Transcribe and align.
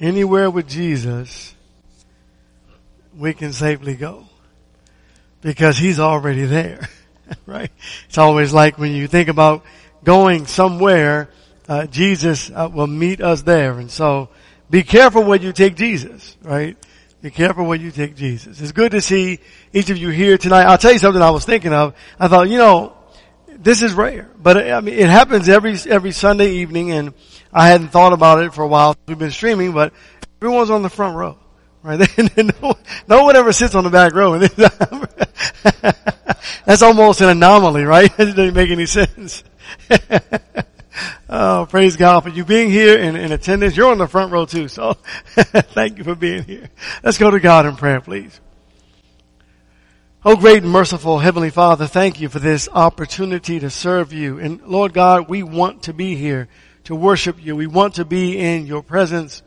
Anywhere 0.00 0.50
with 0.50 0.68
Jesus, 0.68 1.54
we 3.16 3.34
can 3.34 3.52
safely 3.52 3.94
go 3.94 4.24
because 5.40 5.76
he's 5.76 5.98
already 5.98 6.44
there, 6.44 6.88
right? 7.46 7.70
It's 8.06 8.18
always 8.18 8.52
like 8.52 8.78
when 8.78 8.92
you 8.92 9.08
think 9.08 9.28
about 9.28 9.64
going 10.04 10.46
somewhere, 10.46 11.30
uh, 11.68 11.86
Jesus 11.86 12.50
uh, 12.50 12.68
will 12.72 12.86
meet 12.86 13.20
us 13.20 13.42
there. 13.42 13.72
And 13.72 13.90
so 13.90 14.28
be 14.70 14.82
careful 14.82 15.24
when 15.24 15.42
you 15.42 15.52
take 15.52 15.74
Jesus, 15.74 16.36
right? 16.42 16.76
Be 17.20 17.30
careful 17.30 17.66
when 17.66 17.80
you 17.80 17.90
take 17.90 18.14
Jesus. 18.14 18.60
It's 18.60 18.72
good 18.72 18.92
to 18.92 19.00
see 19.00 19.40
each 19.72 19.90
of 19.90 19.98
you 19.98 20.10
here 20.10 20.38
tonight. 20.38 20.64
I'll 20.64 20.78
tell 20.78 20.92
you 20.92 21.00
something 21.00 21.20
I 21.20 21.30
was 21.30 21.44
thinking 21.44 21.72
of. 21.72 21.94
I 22.20 22.28
thought, 22.28 22.48
you 22.48 22.58
know, 22.58 22.96
this 23.58 23.82
is 23.82 23.92
rare, 23.92 24.30
but 24.40 24.56
I 24.56 24.80
mean, 24.80 24.94
it 24.94 25.08
happens 25.08 25.48
every, 25.48 25.76
every 25.88 26.12
Sunday 26.12 26.56
evening 26.56 26.92
and 26.92 27.12
I 27.52 27.68
hadn't 27.68 27.88
thought 27.88 28.12
about 28.12 28.42
it 28.42 28.54
for 28.54 28.62
a 28.62 28.68
while. 28.68 28.96
We've 29.06 29.18
been 29.18 29.32
streaming, 29.32 29.72
but 29.72 29.92
everyone's 30.40 30.70
on 30.70 30.82
the 30.82 30.88
front 30.88 31.16
row, 31.16 31.36
right? 31.82 31.98
no, 32.36 32.76
no 33.08 33.24
one 33.24 33.36
ever 33.36 33.52
sits 33.52 33.74
on 33.74 33.84
the 33.84 33.90
back 33.90 34.14
row. 34.14 34.38
That's 36.64 36.82
almost 36.82 37.20
an 37.20 37.30
anomaly, 37.30 37.84
right? 37.84 38.12
It 38.18 38.36
doesn't 38.36 38.54
make 38.54 38.70
any 38.70 38.86
sense. 38.86 39.42
oh, 41.28 41.66
praise 41.68 41.96
God 41.96 42.20
for 42.20 42.28
you 42.28 42.44
being 42.44 42.70
here 42.70 42.98
in, 42.98 43.16
in 43.16 43.32
attendance. 43.32 43.76
You're 43.76 43.90
on 43.90 43.98
the 43.98 44.06
front 44.06 44.30
row 44.30 44.46
too, 44.46 44.68
so 44.68 44.94
thank 45.34 45.98
you 45.98 46.04
for 46.04 46.14
being 46.14 46.44
here. 46.44 46.70
Let's 47.02 47.18
go 47.18 47.30
to 47.30 47.40
God 47.40 47.66
in 47.66 47.76
prayer, 47.76 48.00
please. 48.00 48.40
Oh 50.30 50.36
great 50.36 50.62
and 50.62 50.70
merciful 50.70 51.18
Heavenly 51.20 51.48
Father, 51.48 51.86
thank 51.86 52.20
you 52.20 52.28
for 52.28 52.38
this 52.38 52.68
opportunity 52.70 53.60
to 53.60 53.70
serve 53.70 54.12
you. 54.12 54.38
And 54.38 54.60
Lord 54.60 54.92
God, 54.92 55.26
we 55.26 55.42
want 55.42 55.84
to 55.84 55.94
be 55.94 56.16
here 56.16 56.48
to 56.84 56.94
worship 56.94 57.42
you. 57.42 57.56
We 57.56 57.66
want 57.66 57.94
to 57.94 58.04
be 58.04 58.38
in 58.38 58.66
your 58.66 58.82
presence. 58.82 59.42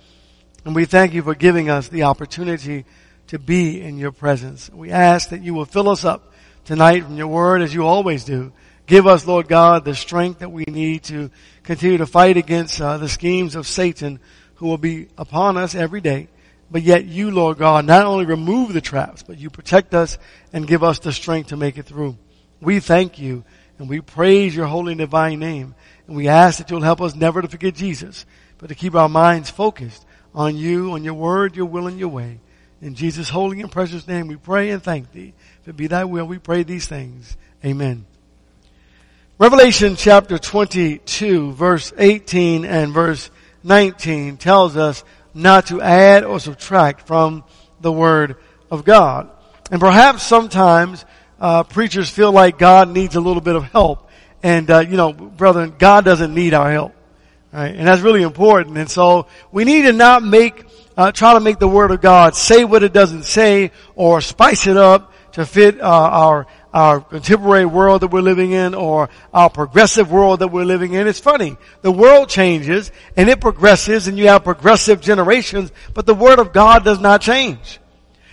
And 0.65 0.73
we 0.73 0.85
thank 0.85 1.13
you 1.13 1.21
for 1.21 1.35
giving 1.35 1.69
us 1.69 1.88
the 1.88 2.01
opportunity 2.01 2.85
to 3.27 3.38
be 3.38 3.79
in 3.79 3.99
your 3.99 4.11
presence. 4.11 4.71
We 4.73 4.89
ask 4.89 5.29
that 5.29 5.43
you 5.43 5.53
will 5.53 5.65
fill 5.65 5.88
us 5.88 6.03
up 6.03 6.33
tonight 6.65 7.03
from 7.03 7.16
your 7.16 7.27
word 7.27 7.61
as 7.61 7.75
you 7.75 7.85
always 7.85 8.23
do. 8.23 8.51
Give 8.88 9.05
us, 9.05 9.27
Lord 9.27 9.47
God, 9.47 9.85
the 9.85 9.93
strength 9.93 10.39
that 10.39 10.51
we 10.51 10.63
need 10.63 11.03
to 11.03 11.29
continue 11.61 11.99
to 11.99 12.07
fight 12.07 12.38
against 12.38 12.81
uh, 12.81 12.97
the 12.97 13.07
schemes 13.07 13.55
of 13.55 13.67
Satan 13.67 14.19
who 14.55 14.66
will 14.66 14.79
be 14.79 15.09
upon 15.16 15.57
us 15.57 15.75
every 15.75 16.01
day. 16.01 16.27
But 16.72 16.83
yet 16.83 17.05
you, 17.05 17.31
Lord 17.31 17.58
God, 17.58 17.86
not 17.86 18.05
only 18.05 18.25
remove 18.25 18.73
the 18.73 18.81
traps, 18.81 19.23
but 19.23 19.38
you 19.38 19.50
protect 19.50 19.94
us 19.94 20.17
and 20.53 20.66
give 20.66 20.83
us 20.83 21.00
the 21.00 21.11
strength 21.11 21.50
to 21.50 21.58
make 21.58 21.78
it 21.78 21.86
through. 21.86 22.17
We 22.61 22.80
thank 22.80 23.19
you 23.19 23.44
and 23.78 23.89
we 23.89 24.00
praise 24.00 24.55
your 24.55 24.67
holy 24.67 24.94
and 24.94 25.00
divine 25.00 25.39
name. 25.39 25.75
And 26.08 26.16
we 26.16 26.30
ask 26.30 26.59
that 26.59 26.69
you'll 26.72 26.81
help 26.81 27.02
us 27.02 27.13
never 27.13 27.41
to 27.41 27.47
forget 27.47 27.75
Jesus, 27.75 28.25
but 28.58 28.67
to 28.67 28.75
keep 28.75 28.95
our 28.95 29.09
minds 29.09 29.50
focused 29.50 30.05
on 30.33 30.55
you, 30.55 30.94
on 30.94 31.03
your 31.03 31.13
word, 31.13 31.58
your 31.58 31.66
will, 31.66 31.88
and 31.88 32.00
your 32.00 32.09
way. 32.09 32.39
In 32.81 32.95
Jesus' 32.95 33.30
holy 33.30 33.59
and 33.59 33.72
precious 33.72 34.08
name 34.08 34.28
we 34.28 34.38
pray 34.38 34.69
and 34.72 34.81
thank 34.81 35.11
thee. 35.11 35.33
If 35.61 35.67
it 35.67 35.78
be 35.78 35.88
thy 35.88 36.06
will, 36.06 36.25
we 36.25 36.39
pray 36.39 36.63
these 36.63 36.88
things. 36.88 37.38
Amen. 37.66 38.06
Revelation 39.38 39.95
chapter 39.95 40.38
22 40.38 41.53
verse 41.53 41.91
18 41.97 42.63
and 42.63 42.94
verse 42.94 43.30
19 43.63 44.38
tells 44.38 44.78
us 44.78 45.03
not 45.33 45.67
to 45.67 45.81
add 45.81 46.23
or 46.23 46.39
subtract 46.39 47.07
from 47.07 47.43
the 47.79 47.91
Word 47.91 48.38
of 48.69 48.83
God. 48.83 49.29
And 49.72 49.79
perhaps 49.79 50.23
sometimes 50.23 51.06
uh, 51.39 51.63
preachers 51.63 52.09
feel 52.09 52.31
like 52.31 52.57
God 52.57 52.89
needs 52.89 53.16
a 53.16 53.22
little 53.22 53.41
bit 53.41 53.56
of 53.56 53.63
help. 53.63 54.09
And, 54.44 54.69
uh, 54.69 54.79
you 54.79 54.97
know, 54.97 55.13
brother, 55.13 55.67
God 55.67 56.06
doesn't 56.06 56.33
need 56.33 56.53
our 56.53 56.72
help. 56.72 56.94
Right? 57.53 57.75
And 57.75 57.88
that's 57.88 58.01
really 58.01 58.22
important. 58.22 58.78
And 58.78 58.89
so 58.89 59.28
we 59.51 59.66
need 59.66 59.83
to 59.83 59.94
not 59.94 60.23
make, 60.23 60.66
uh, 60.95 61.11
try 61.11 61.33
to 61.33 61.39
make 61.39 61.59
the 61.59 61.67
Word 61.67 61.91
of 61.91 62.01
God 62.01 62.35
say 62.35 62.63
what 62.63 62.83
it 62.83 62.94
doesn't 62.94 63.23
say 63.23 63.72
or 63.95 64.22
spice 64.22 64.67
it 64.67 64.77
up 64.77 65.13
to 65.33 65.45
fit 65.45 65.79
uh, 65.79 65.85
our 65.85 66.47
our 66.73 67.01
contemporary 67.01 67.65
world 67.65 68.01
that 68.01 68.07
we're 68.07 68.21
living 68.21 68.51
in 68.51 68.73
or 68.73 69.09
our 69.33 69.49
progressive 69.49 70.11
world 70.11 70.39
that 70.39 70.47
we're 70.47 70.65
living 70.65 70.93
in. 70.93 71.07
It's 71.07 71.19
funny. 71.19 71.57
The 71.81 71.91
world 71.91 72.29
changes 72.29 72.91
and 73.17 73.29
it 73.29 73.41
progresses 73.41 74.07
and 74.07 74.17
you 74.17 74.27
have 74.27 74.43
progressive 74.43 75.01
generations, 75.01 75.71
but 75.93 76.05
the 76.05 76.15
Word 76.15 76.39
of 76.39 76.53
God 76.53 76.83
does 76.83 76.99
not 76.99 77.21
change. 77.21 77.79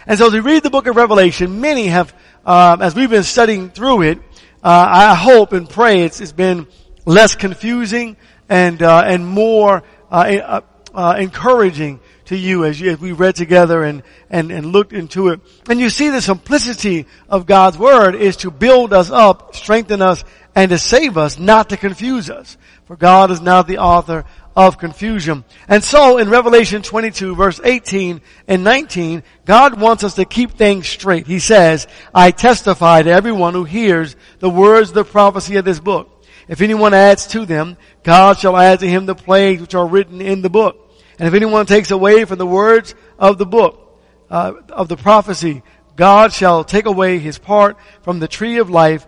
And 0.06 0.18
so 0.18 0.28
as 0.28 0.32
we 0.32 0.40
read 0.40 0.62
the 0.62 0.70
book 0.70 0.86
of 0.86 0.96
Revelation, 0.96 1.60
many 1.60 1.88
have, 1.88 2.14
uh, 2.46 2.76
as 2.80 2.94
we've 2.94 3.10
been 3.10 3.24
studying 3.24 3.70
through 3.70 4.02
it, 4.02 4.18
uh, 4.62 4.86
I 4.88 5.14
hope 5.14 5.52
and 5.52 5.68
pray 5.68 6.02
it's, 6.02 6.20
it's 6.20 6.32
been 6.32 6.66
less 7.04 7.34
confusing 7.34 8.16
and, 8.48 8.82
uh, 8.82 9.02
and 9.04 9.26
more, 9.26 9.82
uh, 10.10 10.14
uh, 10.14 10.60
uh, 10.94 11.16
encouraging 11.18 12.00
to 12.28 12.36
you 12.36 12.64
as, 12.64 12.78
you, 12.78 12.90
as 12.90 13.00
we 13.00 13.12
read 13.12 13.34
together 13.34 13.82
and, 13.82 14.02
and, 14.28 14.50
and 14.50 14.66
looked 14.66 14.92
into 14.92 15.28
it. 15.28 15.40
And 15.68 15.80
you 15.80 15.88
see 15.88 16.10
the 16.10 16.20
simplicity 16.20 17.06
of 17.26 17.46
God's 17.46 17.78
word 17.78 18.14
is 18.14 18.36
to 18.38 18.50
build 18.50 18.92
us 18.92 19.10
up, 19.10 19.56
strengthen 19.56 20.02
us, 20.02 20.24
and 20.54 20.70
to 20.70 20.78
save 20.78 21.16
us, 21.16 21.38
not 21.38 21.70
to 21.70 21.78
confuse 21.78 22.28
us. 22.28 22.58
For 22.84 22.96
God 22.96 23.30
is 23.30 23.40
not 23.40 23.66
the 23.66 23.78
author 23.78 24.26
of 24.54 24.76
confusion. 24.76 25.44
And 25.68 25.82
so 25.82 26.18
in 26.18 26.28
Revelation 26.28 26.82
22 26.82 27.34
verse 27.34 27.60
18 27.64 28.20
and 28.46 28.62
19, 28.62 29.22
God 29.46 29.80
wants 29.80 30.04
us 30.04 30.14
to 30.14 30.26
keep 30.26 30.50
things 30.50 30.86
straight. 30.86 31.26
He 31.26 31.38
says, 31.38 31.86
I 32.14 32.30
testify 32.30 33.02
to 33.02 33.10
everyone 33.10 33.54
who 33.54 33.64
hears 33.64 34.16
the 34.40 34.50
words 34.50 34.90
of 34.90 34.94
the 34.96 35.04
prophecy 35.04 35.56
of 35.56 35.64
this 35.64 35.80
book. 35.80 36.24
If 36.46 36.60
anyone 36.60 36.92
adds 36.92 37.26
to 37.28 37.46
them, 37.46 37.78
God 38.02 38.38
shall 38.38 38.56
add 38.56 38.80
to 38.80 38.88
him 38.88 39.06
the 39.06 39.14
plagues 39.14 39.62
which 39.62 39.74
are 39.74 39.86
written 39.86 40.20
in 40.20 40.42
the 40.42 40.50
book. 40.50 40.87
And 41.18 41.26
if 41.26 41.34
anyone 41.34 41.66
takes 41.66 41.90
away 41.90 42.24
from 42.24 42.38
the 42.38 42.46
words 42.46 42.94
of 43.18 43.38
the 43.38 43.46
book, 43.46 44.00
uh, 44.30 44.52
of 44.70 44.88
the 44.88 44.96
prophecy, 44.96 45.62
God 45.96 46.32
shall 46.32 46.62
take 46.62 46.86
away 46.86 47.18
his 47.18 47.38
part 47.38 47.76
from 48.02 48.20
the 48.20 48.28
tree 48.28 48.58
of 48.58 48.70
life 48.70 49.06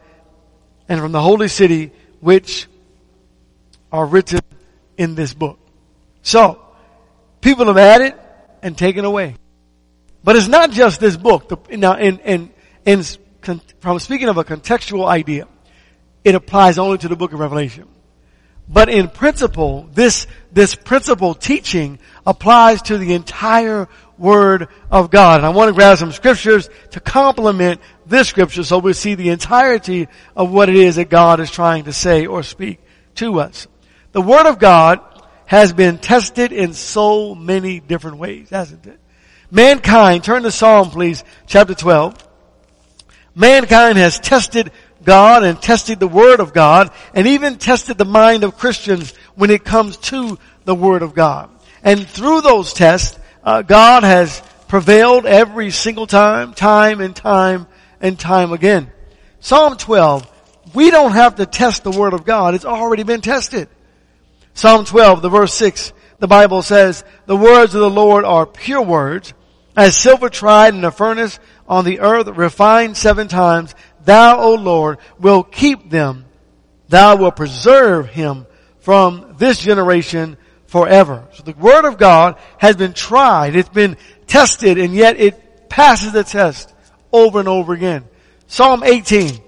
and 0.88 1.00
from 1.00 1.12
the 1.12 1.21
holy 1.21 1.48
city 1.48 1.93
which 2.21 2.66
are 3.93 4.04
written 4.04 4.41
in 4.98 5.15
this 5.15 5.32
book. 5.34 5.59
So, 6.22 6.60
people 7.41 7.66
have 7.66 7.76
added 7.76 8.15
and 8.62 8.77
taken 8.77 9.04
away. 9.04 9.37
But 10.22 10.37
it's 10.37 10.48
not 10.48 10.71
just 10.71 11.00
this 11.00 11.16
book. 11.16 11.48
The, 11.48 11.77
now, 11.77 11.97
in, 11.97 12.19
in, 12.21 12.50
in, 12.84 13.03
from 13.81 13.98
speaking 14.00 14.28
of 14.28 14.37
a 14.37 14.44
contextual 14.44 15.06
idea, 15.06 15.47
it 16.25 16.34
applies 16.34 16.78
only 16.78 16.98
to 16.98 17.09
the 17.09 17.16
book 17.16 17.32
of 17.32 17.41
Revelation. 17.41 17.88
But 18.72 18.88
in 18.88 19.08
principle, 19.08 19.88
this, 19.92 20.28
this 20.53 20.76
principle 20.76 21.34
teaching 21.34 21.98
applies 22.25 22.82
to 22.82 22.98
the 22.98 23.14
entire 23.14 23.88
Word 24.16 24.69
of 24.92 25.10
God. 25.10 25.41
And 25.41 25.47
I 25.47 25.48
want 25.48 25.70
to 25.70 25.75
grab 25.75 25.98
some 25.98 26.12
scriptures 26.12 26.70
to 26.91 27.00
complement 27.00 27.80
this 28.06 28.28
scripture 28.28 28.62
so 28.62 28.78
we 28.78 28.92
see 28.92 29.16
the 29.16 29.30
entirety 29.30 30.06
of 30.36 30.53
what 30.53 30.69
it 30.69 30.76
is 30.76 30.97
that 30.97 31.10
God 31.10 31.41
is 31.41 31.50
trying 31.50 31.84
to 31.84 31.92
say 31.92 32.26
or 32.26 32.44
speak 32.44 32.78
to 33.16 33.41
us. 33.41 33.66
The 34.12 34.22
Word 34.22 34.47
of 34.47 34.60
God 34.60 35.00
has 35.47 35.72
been 35.72 35.98
tested 35.98 36.53
in 36.53 36.72
so 36.72 37.34
many 37.34 37.80
different 37.80 38.19
ways, 38.19 38.50
hasn't 38.50 38.86
it? 38.86 39.00
Mankind, 39.50 40.22
turn 40.22 40.44
to 40.44 40.53
Psalm 40.53 40.91
please, 40.91 41.25
chapter 41.48 41.75
12. 41.75 42.14
Mankind 43.34 43.98
has 43.98 44.20
tested 44.20 44.70
God 45.03 45.44
and 45.44 45.61
tested 45.61 46.00
the 46.00 46.09
Word 46.09 46.41
of 46.41 46.53
God 46.53 46.91
and 47.15 47.27
even 47.27 47.56
tested 47.56 47.99
the 47.99 48.05
mind 48.05 48.44
of 48.44 48.59
Christians 48.59 49.15
when 49.34 49.51
it 49.51 49.65
comes 49.65 49.97
to 49.97 50.39
the 50.65 50.74
Word 50.74 51.03
of 51.03 51.15
God. 51.15 51.51
And 51.83 52.07
through 52.07 52.42
those 52.42 52.72
tests, 52.72 53.19
uh, 53.42 53.63
God 53.63 54.03
has 54.03 54.42
prevailed 54.69 55.27
every 55.27 55.71
single 55.71 56.07
time, 56.07 56.54
time 56.54 57.01
and 57.01 57.16
time 57.16 57.66
and 58.01 58.19
time 58.19 58.53
again. 58.53 58.91
Psalm 59.41 59.77
12, 59.77 60.30
we 60.74 60.91
don't 60.91 61.13
have 61.13 61.36
to 61.36 61.47
test 61.47 61.83
the 61.83 61.91
Word 61.91 62.13
of 62.13 62.24
God. 62.24 62.54
It's 62.54 62.65
already 62.65 63.03
been 63.03 63.22
tested. 63.22 63.69
Psalm 64.54 64.84
12, 64.84 65.22
the 65.22 65.28
verse 65.28 65.54
6, 65.54 65.92
the 66.19 66.28
Bible 66.28 66.63
says, 66.63 67.03
the 67.27 67.36
words 67.36 67.74
of 67.74 67.80
the 67.80 67.91
Lord 67.91 68.24
are 68.24 68.47
pure 68.47 68.83
words, 68.83 69.33
as 69.77 69.97
silver 69.97 70.28
tried 70.28 70.74
in 70.74 70.84
a 70.84 70.91
furnace 70.91 71.39
on 71.66 71.84
the 71.84 72.01
earth, 72.01 72.27
refined 72.28 72.97
seven 72.97 73.28
times, 73.28 73.74
thou, 74.04 74.41
O 74.41 74.54
Lord, 74.54 74.98
will 75.18 75.42
keep 75.42 75.91
them. 75.91 76.24
Thou 76.88 77.16
will 77.16 77.30
preserve 77.30 78.08
him 78.08 78.47
from 78.80 79.36
this 79.38 79.58
generation 79.58 80.36
forever. 80.66 81.28
So 81.34 81.42
the 81.42 81.52
word 81.52 81.84
of 81.84 81.98
God 81.98 82.38
has 82.58 82.76
been 82.76 82.92
tried, 82.92 83.56
it's 83.56 83.68
been 83.68 83.97
tested, 84.26 84.78
and 84.78 84.94
yet 84.94 85.18
it 85.18 85.68
passes 85.68 86.12
the 86.12 86.24
test 86.24 86.72
over 87.12 87.38
and 87.41 87.48
over 87.48 87.72
again. 87.72 88.04
Psalm 88.47 88.82
18, 88.82 89.41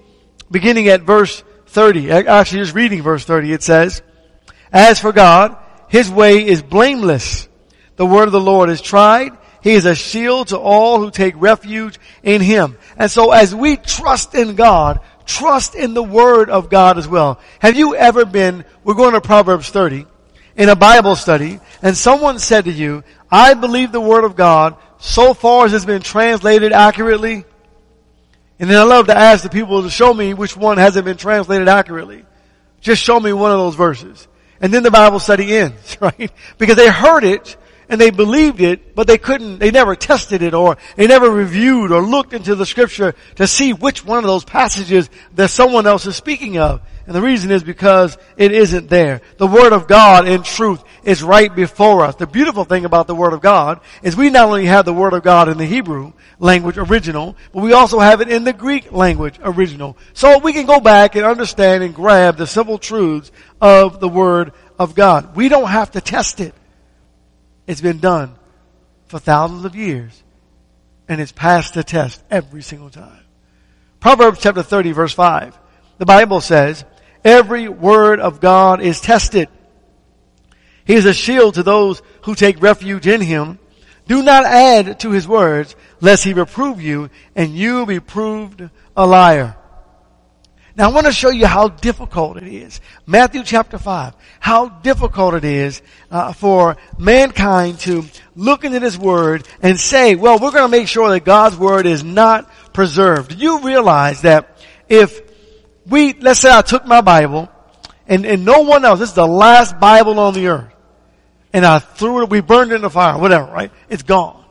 beginning 0.51 0.87
at 0.87 1.01
verse 1.01 1.43
30, 1.67 2.11
actually 2.11 2.61
just 2.61 2.75
reading 2.75 3.01
verse 3.01 3.25
30, 3.25 3.51
it 3.51 3.63
says, 3.63 4.01
As 4.71 4.99
for 4.99 5.11
God, 5.11 5.57
His 5.89 6.09
way 6.09 6.45
is 6.45 6.61
blameless. 6.61 7.47
The 7.95 8.05
word 8.05 8.27
of 8.27 8.31
the 8.31 8.39
Lord 8.39 8.69
is 8.69 8.81
tried. 8.81 9.37
He 9.63 9.71
is 9.73 9.85
a 9.85 9.95
shield 9.95 10.49
to 10.49 10.59
all 10.59 10.99
who 10.99 11.09
take 11.09 11.35
refuge 11.37 11.97
in 12.21 12.41
Him. 12.41 12.77
And 12.97 13.09
so 13.09 13.31
as 13.31 13.55
we 13.55 13.77
trust 13.77 14.35
in 14.35 14.55
God, 14.55 14.99
trust 15.25 15.73
in 15.73 15.93
the 15.93 16.03
Word 16.03 16.49
of 16.49 16.69
God 16.69 16.97
as 16.97 17.07
well. 17.07 17.39
Have 17.59 17.77
you 17.77 17.95
ever 17.95 18.25
been, 18.25 18.65
we're 18.83 18.93
going 18.93 19.13
to 19.13 19.21
Proverbs 19.21 19.69
30, 19.69 20.05
in 20.55 20.69
a 20.69 20.75
Bible 20.75 21.15
study 21.15 21.59
and 21.81 21.97
someone 21.97 22.39
said 22.39 22.65
to 22.65 22.71
you, 22.71 23.03
I 23.31 23.53
believe 23.53 23.91
the 23.91 24.01
Word 24.01 24.25
of 24.25 24.35
God 24.35 24.75
so 24.99 25.33
far 25.33 25.65
as 25.65 25.73
it's 25.73 25.85
been 25.85 26.01
translated 26.01 26.71
accurately, 26.71 27.45
and 28.59 28.69
then 28.69 28.77
I 28.77 28.83
love 28.83 29.07
to 29.07 29.17
ask 29.17 29.43
the 29.43 29.49
people 29.49 29.83
to 29.83 29.89
show 29.89 30.13
me 30.13 30.33
which 30.33 30.55
one 30.55 30.77
hasn't 30.77 31.05
been 31.05 31.17
translated 31.17 31.67
accurately. 31.67 32.25
Just 32.79 33.01
show 33.01 33.19
me 33.19 33.33
one 33.33 33.51
of 33.51 33.57
those 33.57 33.75
verses. 33.75 34.27
And 34.61 34.73
then 34.73 34.83
the 34.83 34.91
Bible 34.91 35.19
study 35.19 35.53
ends, 35.55 35.97
right? 36.01 36.31
Because 36.57 36.75
they 36.75 36.89
heard 36.89 37.23
it 37.23 37.57
and 37.93 38.01
they 38.01 38.09
believed 38.09 38.59
it, 38.59 38.95
but 38.95 39.05
they 39.05 39.19
couldn't, 39.19 39.59
they 39.59 39.69
never 39.69 39.95
tested 39.95 40.41
it 40.41 40.55
or 40.55 40.77
they 40.95 41.05
never 41.05 41.29
reviewed 41.29 41.91
or 41.91 42.01
looked 42.01 42.33
into 42.33 42.55
the 42.55 42.65
scripture 42.65 43.13
to 43.35 43.45
see 43.45 43.71
which 43.71 44.03
one 44.03 44.17
of 44.17 44.23
those 44.23 44.43
passages 44.43 45.11
that 45.35 45.51
someone 45.51 45.85
else 45.85 46.07
is 46.07 46.15
speaking 46.15 46.57
of. 46.57 46.81
And 47.05 47.13
the 47.13 47.21
reason 47.21 47.51
is 47.51 47.61
because 47.61 48.17
it 48.35 48.51
isn't 48.51 48.89
there. 48.89 49.21
The 49.37 49.45
Word 49.45 49.73
of 49.73 49.87
God 49.87 50.27
in 50.27 50.41
truth 50.41 50.83
is 51.03 51.21
right 51.21 51.55
before 51.55 52.01
us. 52.01 52.15
The 52.15 52.25
beautiful 52.25 52.65
thing 52.65 52.83
about 52.83 53.05
the 53.05 53.13
Word 53.13 53.33
of 53.33 53.41
God 53.41 53.79
is 54.01 54.15
we 54.15 54.31
not 54.31 54.47
only 54.47 54.65
have 54.65 54.85
the 54.85 54.93
Word 54.93 55.13
of 55.13 55.21
God 55.21 55.47
in 55.47 55.59
the 55.59 55.65
Hebrew 55.65 56.13
language 56.39 56.79
original, 56.79 57.37
but 57.53 57.61
we 57.61 57.73
also 57.73 57.99
have 57.99 58.21
it 58.21 58.29
in 58.29 58.43
the 58.43 58.53
Greek 58.53 58.91
language 58.91 59.39
original. 59.43 59.97
So 60.15 60.39
we 60.39 60.51
can 60.51 60.65
go 60.65 60.79
back 60.79 61.13
and 61.15 61.25
understand 61.25 61.83
and 61.83 61.93
grab 61.93 62.37
the 62.37 62.47
simple 62.47 62.79
truths 62.79 63.31
of 63.61 63.99
the 63.99 64.09
Word 64.09 64.51
of 64.79 64.95
God. 64.95 65.35
We 65.35 65.47
don't 65.47 65.69
have 65.69 65.91
to 65.91 66.01
test 66.01 66.39
it. 66.39 66.55
It's 67.67 67.81
been 67.81 67.99
done 67.99 68.35
for 69.05 69.19
thousands 69.19 69.65
of 69.65 69.75
years 69.75 70.23
and 71.07 71.21
it's 71.21 71.31
passed 71.31 71.73
the 71.73 71.83
test 71.83 72.23
every 72.29 72.61
single 72.61 72.89
time. 72.89 73.23
Proverbs 73.99 74.39
chapter 74.41 74.63
30 74.63 74.91
verse 74.91 75.13
5. 75.13 75.57
The 75.97 76.05
Bible 76.05 76.41
says, 76.41 76.83
every 77.23 77.69
word 77.69 78.19
of 78.19 78.41
God 78.41 78.81
is 78.81 78.99
tested. 78.99 79.49
He 80.85 80.95
is 80.95 81.05
a 81.05 81.13
shield 81.13 81.55
to 81.55 81.63
those 81.63 82.01
who 82.23 82.35
take 82.35 82.61
refuge 82.61 83.07
in 83.07 83.21
him. 83.21 83.59
Do 84.07 84.21
not 84.21 84.45
add 84.45 84.99
to 85.01 85.11
his 85.11 85.27
words, 85.27 85.77
lest 86.01 86.25
he 86.25 86.33
reprove 86.33 86.81
you 86.81 87.09
and 87.35 87.55
you 87.55 87.85
be 87.85 88.01
proved 88.01 88.69
a 88.97 89.07
liar. 89.07 89.55
Now 90.75 90.89
I 90.89 90.91
want 90.91 91.05
to 91.05 91.13
show 91.13 91.29
you 91.29 91.45
how 91.45 91.67
difficult 91.67 92.37
it 92.37 92.51
is. 92.51 92.81
Matthew 93.05 93.43
chapter 93.43 93.77
5. 93.77 94.15
How 94.39 94.69
difficult 94.69 95.35
it 95.35 95.45
is 95.45 95.83
uh, 96.09 96.33
for 96.33 96.77
mankind 96.97 97.79
to 97.81 98.05
look 98.35 98.63
into 98.63 98.79
this 98.79 98.97
word 98.97 99.47
and 99.61 99.79
say, 99.79 100.15
well, 100.15 100.39
we're 100.39 100.51
going 100.51 100.69
to 100.69 100.77
make 100.77 100.87
sure 100.87 101.09
that 101.11 101.25
God's 101.25 101.57
word 101.57 101.85
is 101.85 102.03
not 102.03 102.49
preserved. 102.73 103.37
Do 103.37 103.43
you 103.43 103.59
realize 103.59 104.23
that 104.23 104.57
if 104.89 105.21
we, 105.85 106.13
let's 106.13 106.39
say 106.39 106.49
I 106.51 106.63
took 106.63 106.87
my 106.87 107.01
Bible 107.01 107.49
and, 108.07 108.25
and 108.25 108.43
no 108.43 108.61
one 108.61 108.83
else, 108.83 108.99
this 108.99 109.09
is 109.09 109.15
the 109.15 109.27
last 109.27 109.79
Bible 109.79 110.19
on 110.19 110.33
the 110.33 110.47
earth, 110.47 110.73
and 111.53 111.65
I 111.65 111.79
threw 111.79 112.23
it, 112.23 112.29
we 112.29 112.41
burned 112.41 112.71
it 112.71 112.75
in 112.75 112.81
the 112.81 112.89
fire, 112.89 113.19
whatever, 113.19 113.51
right? 113.51 113.71
It's 113.89 114.03
gone. 114.03 114.43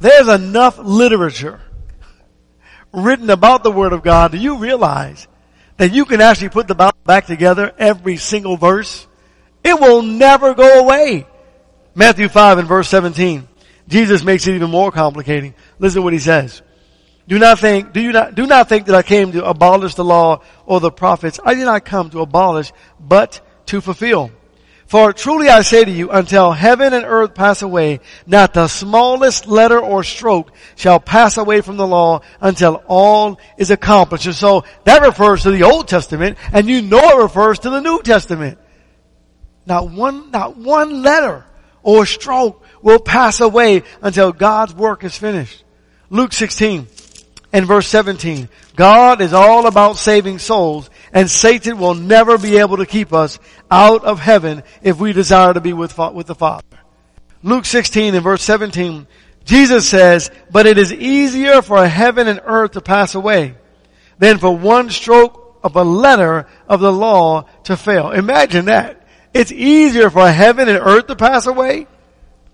There's 0.00 0.28
enough 0.28 0.78
literature 0.78 1.62
written 2.94 3.30
about 3.30 3.62
the 3.62 3.70
Word 3.70 3.92
of 3.92 4.02
God, 4.02 4.32
do 4.32 4.38
you 4.38 4.58
realize 4.58 5.26
that 5.76 5.92
you 5.92 6.04
can 6.04 6.20
actually 6.20 6.50
put 6.50 6.68
the 6.68 6.74
Bible 6.74 6.96
back 7.04 7.26
together, 7.26 7.72
every 7.78 8.16
single 8.16 8.56
verse? 8.56 9.06
It 9.62 9.80
will 9.80 10.02
never 10.02 10.54
go 10.54 10.80
away. 10.80 11.26
Matthew 11.94 12.28
5 12.28 12.58
and 12.58 12.68
verse 12.68 12.88
17. 12.88 13.48
Jesus 13.88 14.24
makes 14.24 14.46
it 14.46 14.54
even 14.54 14.70
more 14.70 14.90
complicating. 14.90 15.54
Listen 15.78 16.00
to 16.00 16.02
what 16.02 16.12
he 16.12 16.18
says. 16.18 16.62
Do 17.26 17.38
not 17.38 17.58
think, 17.58 17.92
do 17.92 18.00
you 18.00 18.12
not, 18.12 18.34
do 18.34 18.46
not 18.46 18.68
think 18.68 18.86
that 18.86 18.94
I 18.94 19.02
came 19.02 19.32
to 19.32 19.44
abolish 19.44 19.94
the 19.94 20.04
law 20.04 20.42
or 20.66 20.80
the 20.80 20.90
prophets. 20.90 21.40
I 21.42 21.54
did 21.54 21.64
not 21.64 21.84
come 21.84 22.10
to 22.10 22.20
abolish, 22.20 22.72
but 23.00 23.40
to 23.66 23.80
fulfill. 23.80 24.30
For 24.86 25.12
truly 25.12 25.48
I 25.48 25.62
say 25.62 25.84
to 25.84 25.90
you, 25.90 26.10
until 26.10 26.52
heaven 26.52 26.92
and 26.92 27.04
earth 27.04 27.34
pass 27.34 27.62
away, 27.62 28.00
not 28.26 28.52
the 28.52 28.68
smallest 28.68 29.46
letter 29.46 29.80
or 29.80 30.04
stroke 30.04 30.52
shall 30.76 31.00
pass 31.00 31.36
away 31.36 31.62
from 31.62 31.76
the 31.76 31.86
law 31.86 32.20
until 32.40 32.82
all 32.86 33.40
is 33.56 33.70
accomplished. 33.70 34.26
And 34.26 34.34
so 34.34 34.64
that 34.84 35.02
refers 35.02 35.42
to 35.42 35.50
the 35.50 35.62
Old 35.62 35.88
Testament, 35.88 36.36
and 36.52 36.68
you 36.68 36.82
know 36.82 36.98
it 36.98 37.22
refers 37.22 37.60
to 37.60 37.70
the 37.70 37.80
New 37.80 38.02
Testament. 38.02 38.58
Not 39.66 39.90
one, 39.90 40.30
not 40.30 40.56
one 40.56 41.02
letter 41.02 41.44
or 41.82 42.04
stroke 42.04 42.62
will 42.82 42.98
pass 42.98 43.40
away 43.40 43.82
until 44.02 44.32
God's 44.32 44.74
work 44.74 45.04
is 45.04 45.16
finished. 45.16 45.64
Luke 46.10 46.32
16 46.34 46.86
and 47.52 47.66
verse 47.66 47.88
17. 47.88 48.48
God 48.76 49.20
is 49.22 49.32
all 49.32 49.66
about 49.66 49.96
saving 49.96 50.38
souls 50.38 50.90
and 51.14 51.30
Satan 51.30 51.78
will 51.78 51.94
never 51.94 52.36
be 52.36 52.58
able 52.58 52.78
to 52.78 52.86
keep 52.86 53.12
us 53.12 53.38
out 53.70 54.04
of 54.04 54.18
heaven 54.18 54.64
if 54.82 54.98
we 54.98 55.12
desire 55.12 55.54
to 55.54 55.60
be 55.60 55.72
with, 55.72 55.96
with 55.96 56.26
the 56.26 56.34
Father. 56.34 56.66
Luke 57.42 57.64
16 57.64 58.14
and 58.14 58.24
verse 58.24 58.42
17, 58.42 59.06
Jesus 59.44 59.88
says, 59.88 60.30
but 60.50 60.66
it 60.66 60.76
is 60.76 60.92
easier 60.92 61.62
for 61.62 61.86
heaven 61.86 62.26
and 62.26 62.40
earth 62.44 62.72
to 62.72 62.80
pass 62.80 63.14
away 63.14 63.54
than 64.18 64.38
for 64.38 64.56
one 64.56 64.90
stroke 64.90 65.60
of 65.62 65.76
a 65.76 65.84
letter 65.84 66.46
of 66.68 66.80
the 66.80 66.92
law 66.92 67.42
to 67.64 67.76
fail. 67.76 68.10
Imagine 68.10 68.64
that. 68.66 69.06
It's 69.32 69.52
easier 69.52 70.10
for 70.10 70.28
heaven 70.28 70.68
and 70.68 70.78
earth 70.78 71.06
to 71.06 71.16
pass 71.16 71.46
away. 71.46 71.86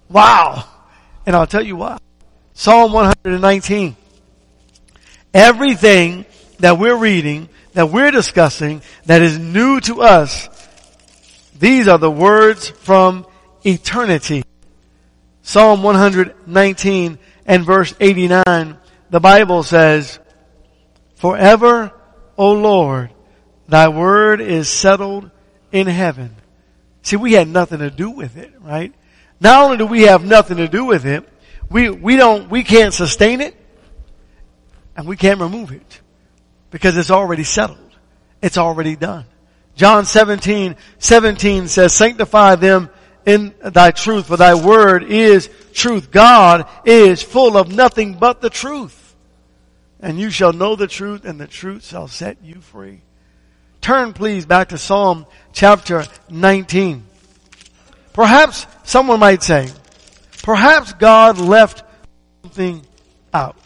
Wow. 0.08 0.64
And 1.24 1.34
I'll 1.34 1.46
tell 1.46 1.64
you 1.64 1.76
why. 1.76 1.98
Psalm 2.52 2.92
119. 2.92 3.96
Everything 5.32 6.26
that 6.58 6.78
we're 6.78 6.96
reading, 6.96 7.48
that 7.72 7.90
we're 7.90 8.10
discussing, 8.10 8.82
that 9.06 9.22
is 9.22 9.38
new 9.38 9.80
to 9.80 10.02
us, 10.02 10.48
these 11.58 11.88
are 11.88 11.98
the 11.98 12.10
words 12.10 12.68
from 12.68 13.26
eternity. 13.64 14.42
Psalm 15.42 15.82
119 15.82 17.18
and 17.46 17.64
verse 17.64 17.94
89, 18.00 18.78
the 19.10 19.20
Bible 19.20 19.62
says, 19.62 20.18
Forever, 21.16 21.92
O 22.36 22.52
Lord, 22.52 23.10
thy 23.68 23.88
word 23.88 24.40
is 24.40 24.68
settled 24.68 25.30
in 25.70 25.86
heaven. 25.86 26.34
See, 27.02 27.16
we 27.16 27.32
had 27.32 27.48
nothing 27.48 27.80
to 27.80 27.90
do 27.90 28.10
with 28.10 28.36
it, 28.36 28.52
right? 28.60 28.94
Not 29.40 29.64
only 29.64 29.76
do 29.76 29.86
we 29.86 30.02
have 30.02 30.24
nothing 30.24 30.58
to 30.58 30.68
do 30.68 30.84
with 30.84 31.06
it, 31.06 31.28
we, 31.70 31.88
we 31.90 32.16
don't, 32.16 32.50
we 32.50 32.62
can't 32.62 32.92
sustain 32.92 33.40
it, 33.40 33.54
and 34.96 35.06
we 35.06 35.16
can't 35.16 35.40
remove 35.40 35.72
it 35.72 36.00
because 36.70 36.96
it's 36.96 37.10
already 37.10 37.44
settled. 37.44 37.78
It's 38.42 38.58
already 38.58 38.96
done. 38.96 39.26
John 39.76 40.04
17, 40.04 40.76
17 40.98 41.68
says, 41.68 41.94
sanctify 41.94 42.56
them 42.56 42.90
in 43.26 43.54
thy 43.62 43.90
truth, 43.90 44.26
for 44.26 44.36
thy 44.36 44.54
word 44.54 45.04
is 45.04 45.48
truth. 45.72 46.10
God 46.10 46.68
is 46.84 47.22
full 47.22 47.56
of 47.56 47.72
nothing 47.72 48.14
but 48.14 48.40
the 48.40 48.50
truth. 48.50 49.14
And 50.00 50.18
you 50.18 50.30
shall 50.30 50.52
know 50.52 50.76
the 50.76 50.86
truth 50.86 51.24
and 51.24 51.40
the 51.40 51.46
truth 51.46 51.84
shall 51.84 52.08
set 52.08 52.38
you 52.42 52.60
free. 52.60 53.02
Turn 53.80 54.12
please 54.12 54.46
back 54.46 54.70
to 54.70 54.78
Psalm 54.78 55.26
chapter 55.52 56.04
19. 56.28 57.04
Perhaps 58.12 58.66
someone 58.84 59.20
might 59.20 59.42
say, 59.42 59.68
perhaps 60.42 60.92
God 60.94 61.38
left 61.38 61.84
something 62.42 62.84
out. 63.32 63.56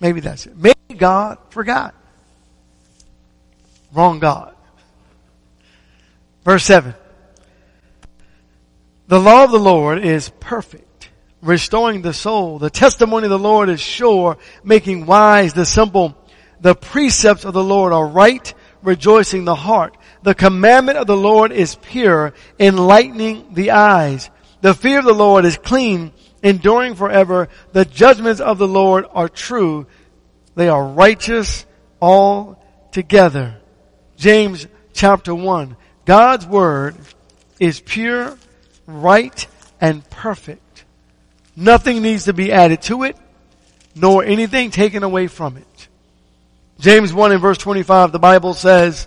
Maybe 0.00 0.20
that's 0.20 0.46
it. 0.46 0.56
Maybe 0.56 0.74
God 0.96 1.38
forgot. 1.50 1.94
Wrong 3.94 4.18
God. 4.18 4.54
Verse 6.44 6.64
7. 6.64 6.94
The 9.06 9.20
law 9.20 9.44
of 9.44 9.52
the 9.52 9.58
Lord 9.58 10.04
is 10.04 10.30
perfect, 10.40 11.10
restoring 11.42 12.02
the 12.02 12.12
soul. 12.12 12.58
The 12.58 12.70
testimony 12.70 13.24
of 13.24 13.30
the 13.30 13.38
Lord 13.38 13.68
is 13.68 13.80
sure, 13.80 14.38
making 14.62 15.06
wise 15.06 15.52
the 15.52 15.64
simple. 15.64 16.16
The 16.60 16.74
precepts 16.74 17.44
of 17.44 17.52
the 17.52 17.62
Lord 17.62 17.92
are 17.92 18.06
right, 18.06 18.52
rejoicing 18.82 19.44
the 19.44 19.54
heart. 19.54 19.96
The 20.22 20.34
commandment 20.34 20.98
of 20.98 21.06
the 21.06 21.16
Lord 21.16 21.52
is 21.52 21.74
pure, 21.76 22.32
enlightening 22.58 23.54
the 23.54 23.72
eyes. 23.72 24.30
The 24.62 24.74
fear 24.74 25.00
of 25.00 25.04
the 25.04 25.12
Lord 25.12 25.44
is 25.44 25.58
clean, 25.58 26.12
enduring 26.42 26.94
forever. 26.94 27.48
The 27.72 27.84
judgments 27.84 28.40
of 28.40 28.58
the 28.58 28.68
Lord 28.68 29.04
are 29.12 29.28
true. 29.28 29.86
They 30.54 30.68
are 30.68 30.84
righteous 30.84 31.66
all 32.00 32.62
together. 32.90 33.60
James 34.16 34.66
chapter 34.92 35.34
1. 35.34 35.76
God's 36.04 36.46
word 36.46 36.96
is 37.58 37.80
pure, 37.80 38.36
right, 38.86 39.46
and 39.80 40.08
perfect. 40.10 40.84
Nothing 41.56 42.02
needs 42.02 42.24
to 42.24 42.32
be 42.32 42.52
added 42.52 42.82
to 42.82 43.04
it, 43.04 43.16
nor 43.94 44.24
anything 44.24 44.70
taken 44.70 45.02
away 45.02 45.26
from 45.26 45.56
it. 45.56 45.88
James 46.80 47.12
1 47.12 47.32
and 47.32 47.40
verse 47.40 47.58
25, 47.58 48.12
the 48.12 48.18
Bible 48.18 48.54
says, 48.54 49.06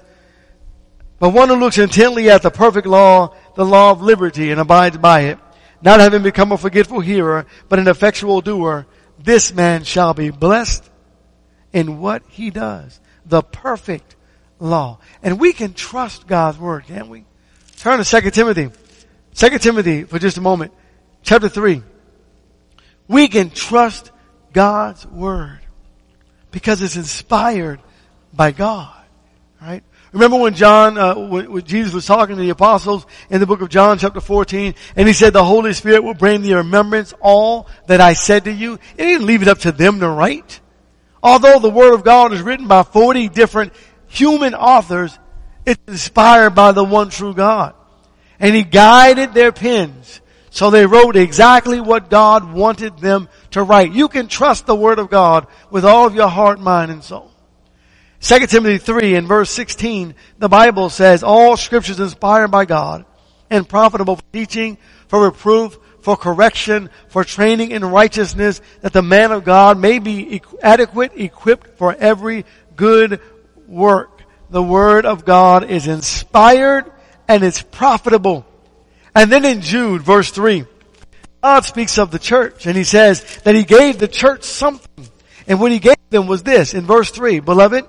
But 1.20 1.30
one 1.30 1.50
who 1.50 1.56
looks 1.56 1.78
intently 1.78 2.30
at 2.30 2.42
the 2.42 2.52
perfect 2.52 2.88
law, 2.88 3.36
the 3.56 3.66
law 3.66 3.92
of 3.92 4.02
liberty, 4.02 4.52
and 4.52 4.60
abides 4.60 4.98
by 4.98 5.22
it, 5.22 5.40
not 5.82 6.00
having 6.00 6.24
become 6.24 6.52
a 6.52 6.58
forgetful 6.58 7.02
hearer, 7.02 7.46
but 7.70 7.80
an 7.80 7.88
effectual 7.88 8.42
doer, 8.42 8.88
this 9.20 9.54
man 9.54 9.84
shall 9.84 10.14
be 10.14 10.30
blessed 10.30 10.90
in 11.74 12.00
what 12.00 12.24
he 12.30 12.50
does. 12.50 13.00
The 13.26 13.42
perfect 13.42 14.16
law. 14.60 15.00
And 15.22 15.40
we 15.40 15.54
can 15.54 15.74
trust 15.74 16.28
God's 16.28 16.58
word, 16.58 16.86
can't 16.86 17.10
we? 17.10 17.26
Turn 17.78 18.04
to 18.04 18.22
2 18.22 18.32
Timothy. 18.32 18.70
2 19.36 19.58
Timothy 19.60 20.04
for 20.04 20.20
just 20.20 20.38
a 20.38 20.42
moment. 20.42 20.74
Chapter 21.24 21.50
3. 21.50 21.84
We 23.08 23.28
can 23.28 23.50
trust 23.50 24.12
God's 24.54 25.06
Word 25.06 25.60
because 26.52 26.82
it's 26.82 26.96
inspired 26.96 27.80
by 28.34 28.52
God. 28.52 28.94
Right? 29.62 29.84
Remember 30.12 30.38
when 30.38 30.54
John, 30.54 30.98
uh, 30.98 31.16
when, 31.16 31.52
when, 31.52 31.64
Jesus 31.64 31.94
was 31.94 32.06
talking 32.06 32.36
to 32.36 32.42
the 32.42 32.50
apostles 32.50 33.06
in 33.30 33.40
the 33.40 33.46
book 33.46 33.62
of 33.62 33.70
John 33.70 33.98
chapter 33.98 34.22
14 34.22 34.74
and 34.96 35.08
he 35.08 35.14
said 35.14 35.34
the 35.34 35.44
Holy 35.44 35.74
Spirit 35.74 36.04
will 36.04 36.14
bring 36.14 36.42
to 36.42 36.48
your 36.48 36.60
remembrance 36.60 37.14
all 37.20 37.68
that 37.88 38.02
I 38.02 38.14
said 38.14 38.46
to 38.46 38.52
you. 38.52 38.80
He 38.98 39.04
didn't 39.04 39.28
leave 39.28 39.42
it 39.42 39.48
up 39.48 39.60
to 39.60 39.72
them 39.72 40.00
to 40.00 40.10
write. 40.10 40.60
Although 41.22 41.60
the 41.60 41.70
Word 41.70 41.94
of 41.94 42.04
God 42.04 42.34
is 42.34 42.42
written 42.42 42.68
by 42.68 42.84
40 42.84 43.30
different 43.30 43.74
human 44.08 44.56
authors, 44.56 45.18
it's 45.66 45.82
inspired 45.88 46.52
by 46.52 46.72
the 46.72 46.84
one 46.84 47.10
true 47.10 47.34
God. 47.34 47.76
And 48.40 48.56
He 48.56 48.64
guided 48.64 49.34
their 49.34 49.52
pens. 49.52 50.22
So 50.50 50.70
they 50.70 50.86
wrote 50.86 51.16
exactly 51.16 51.80
what 51.80 52.10
God 52.10 52.52
wanted 52.52 52.98
them 53.00 53.30
to 53.52 53.64
write. 53.64 53.94
You 53.94 54.08
can 54.08 54.28
trust 54.28 54.66
the 54.66 54.76
Word 54.76 54.98
of 54.98 55.10
God 55.10 55.48
with 55.70 55.86
all 55.86 56.08
of 56.08 56.16
your 56.16 56.30
heart, 56.30 56.60
mind, 56.60 56.90
and 56.90 57.04
soul. 57.04 57.32
2 58.22 58.48
Timothy 58.48 58.80
3 58.80 59.16
in 59.16 59.28
verse 59.28 59.52
16, 59.52 60.16
the 60.40 60.50
Bible 60.50 60.90
says, 60.90 61.22
all 61.22 61.56
scriptures 61.56 62.00
inspired 62.00 62.48
by 62.48 62.66
God 62.66 63.06
and 63.50 63.70
profitable 63.70 64.16
for 64.16 64.24
teaching, 64.34 64.78
for 65.08 65.26
reproof, 65.26 65.78
for 66.02 66.18
correction, 66.18 66.90
for 67.10 67.24
training 67.24 67.72
in 67.72 67.86
righteousness, 67.86 68.62
that 68.82 68.94
the 68.94 69.02
man 69.02 69.32
of 69.32 69.44
God 69.44 69.78
may 69.78 70.00
be 70.00 70.42
adequate, 70.64 71.12
equipped 71.16 71.78
for 71.78 71.94
every 71.94 72.46
good 72.76 73.22
work. 73.68 74.22
The 74.50 74.64
word 74.64 75.06
of 75.06 75.26
God 75.26 75.70
is 75.70 75.88
inspired 75.88 76.92
and 77.28 77.44
it's 77.44 77.62
profitable. 77.62 78.46
And 79.14 79.32
then 79.32 79.46
in 79.46 79.62
Jude, 79.62 80.02
verse 80.02 80.32
3, 80.32 80.66
God 81.42 81.66
speaks 81.66 81.98
of 81.98 82.12
the 82.12 82.20
church 82.20 82.66
and 82.66 82.78
he 82.78 82.84
says 82.84 83.24
that 83.44 83.56
he 83.56 83.64
gave 83.64 83.98
the 83.98 84.08
church 84.08 84.44
something. 84.44 85.08
And 85.48 85.60
what 85.60 85.72
he 85.72 85.80
gave 85.80 85.96
them 86.10 86.28
was 86.28 86.44
this 86.44 86.74
in 86.74 86.86
verse 86.86 87.10
3, 87.12 87.40
beloved, 87.40 87.86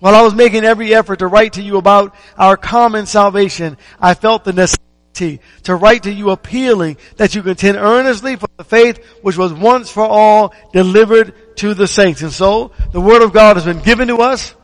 while 0.00 0.14
I 0.14 0.22
was 0.22 0.34
making 0.34 0.64
every 0.64 0.94
effort 0.94 1.18
to 1.18 1.26
write 1.26 1.54
to 1.54 1.62
you 1.62 1.76
about 1.76 2.14
our 2.36 2.56
common 2.56 3.06
salvation, 3.06 3.76
I 4.00 4.14
felt 4.14 4.44
the 4.44 4.52
necessity 4.52 5.40
to 5.64 5.74
write 5.74 6.04
to 6.04 6.12
you 6.12 6.30
appealing 6.30 6.96
that 7.16 7.34
you 7.34 7.42
contend 7.42 7.76
earnestly 7.76 8.36
for 8.36 8.48
the 8.56 8.64
faith 8.64 9.04
which 9.22 9.36
was 9.36 9.52
once 9.52 9.90
for 9.90 10.04
all 10.04 10.54
delivered 10.72 11.56
to 11.56 11.74
the 11.74 11.86
saints. 11.86 12.22
And 12.22 12.32
so, 12.32 12.72
the 12.92 13.00
Word 13.00 13.22
of 13.22 13.32
God 13.32 13.56
has 13.56 13.66
been 13.66 13.80
given 13.80 14.08
to 14.08 14.16
us, 14.18 14.54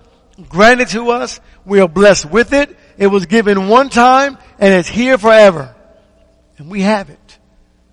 granted 0.48 0.88
to 0.88 1.10
us, 1.10 1.40
we 1.64 1.80
are 1.80 1.88
blessed 1.88 2.26
with 2.26 2.52
it, 2.52 2.76
it 2.98 3.06
was 3.06 3.26
given 3.26 3.68
one 3.68 3.88
time, 3.88 4.38
and 4.58 4.74
it's 4.74 4.88
here 4.88 5.18
forever. 5.18 5.74
And 6.58 6.70
we 6.70 6.82
have 6.82 7.10
it. 7.10 7.38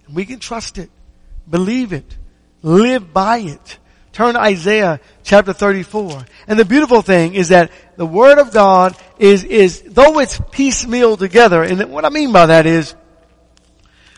And 0.08 0.16
we 0.16 0.26
can 0.26 0.40
trust 0.40 0.78
it, 0.78 0.90
believe 1.50 1.94
it, 1.94 2.18
live 2.62 3.14
by 3.14 3.40
it. 3.40 3.80
Turn 4.14 4.36
to 4.36 4.42
Isaiah 4.42 5.00
chapter 5.24 5.54
34. 5.54 6.26
And 6.48 6.60
the 6.60 6.66
beautiful 6.66 7.02
thing 7.02 7.34
is 7.34 7.50
that 7.50 7.72
the 7.96 8.06
Word 8.06 8.38
of 8.38 8.54
God 8.54 8.96
is, 9.18 9.44
is, 9.44 9.82
though 9.82 10.20
it's 10.20 10.40
piecemeal 10.52 11.18
together, 11.18 11.64
and 11.64 11.92
what 11.92 12.06
I 12.06 12.10
mean 12.10 12.32
by 12.32 12.46
that 12.46 12.68
is, 12.68 12.94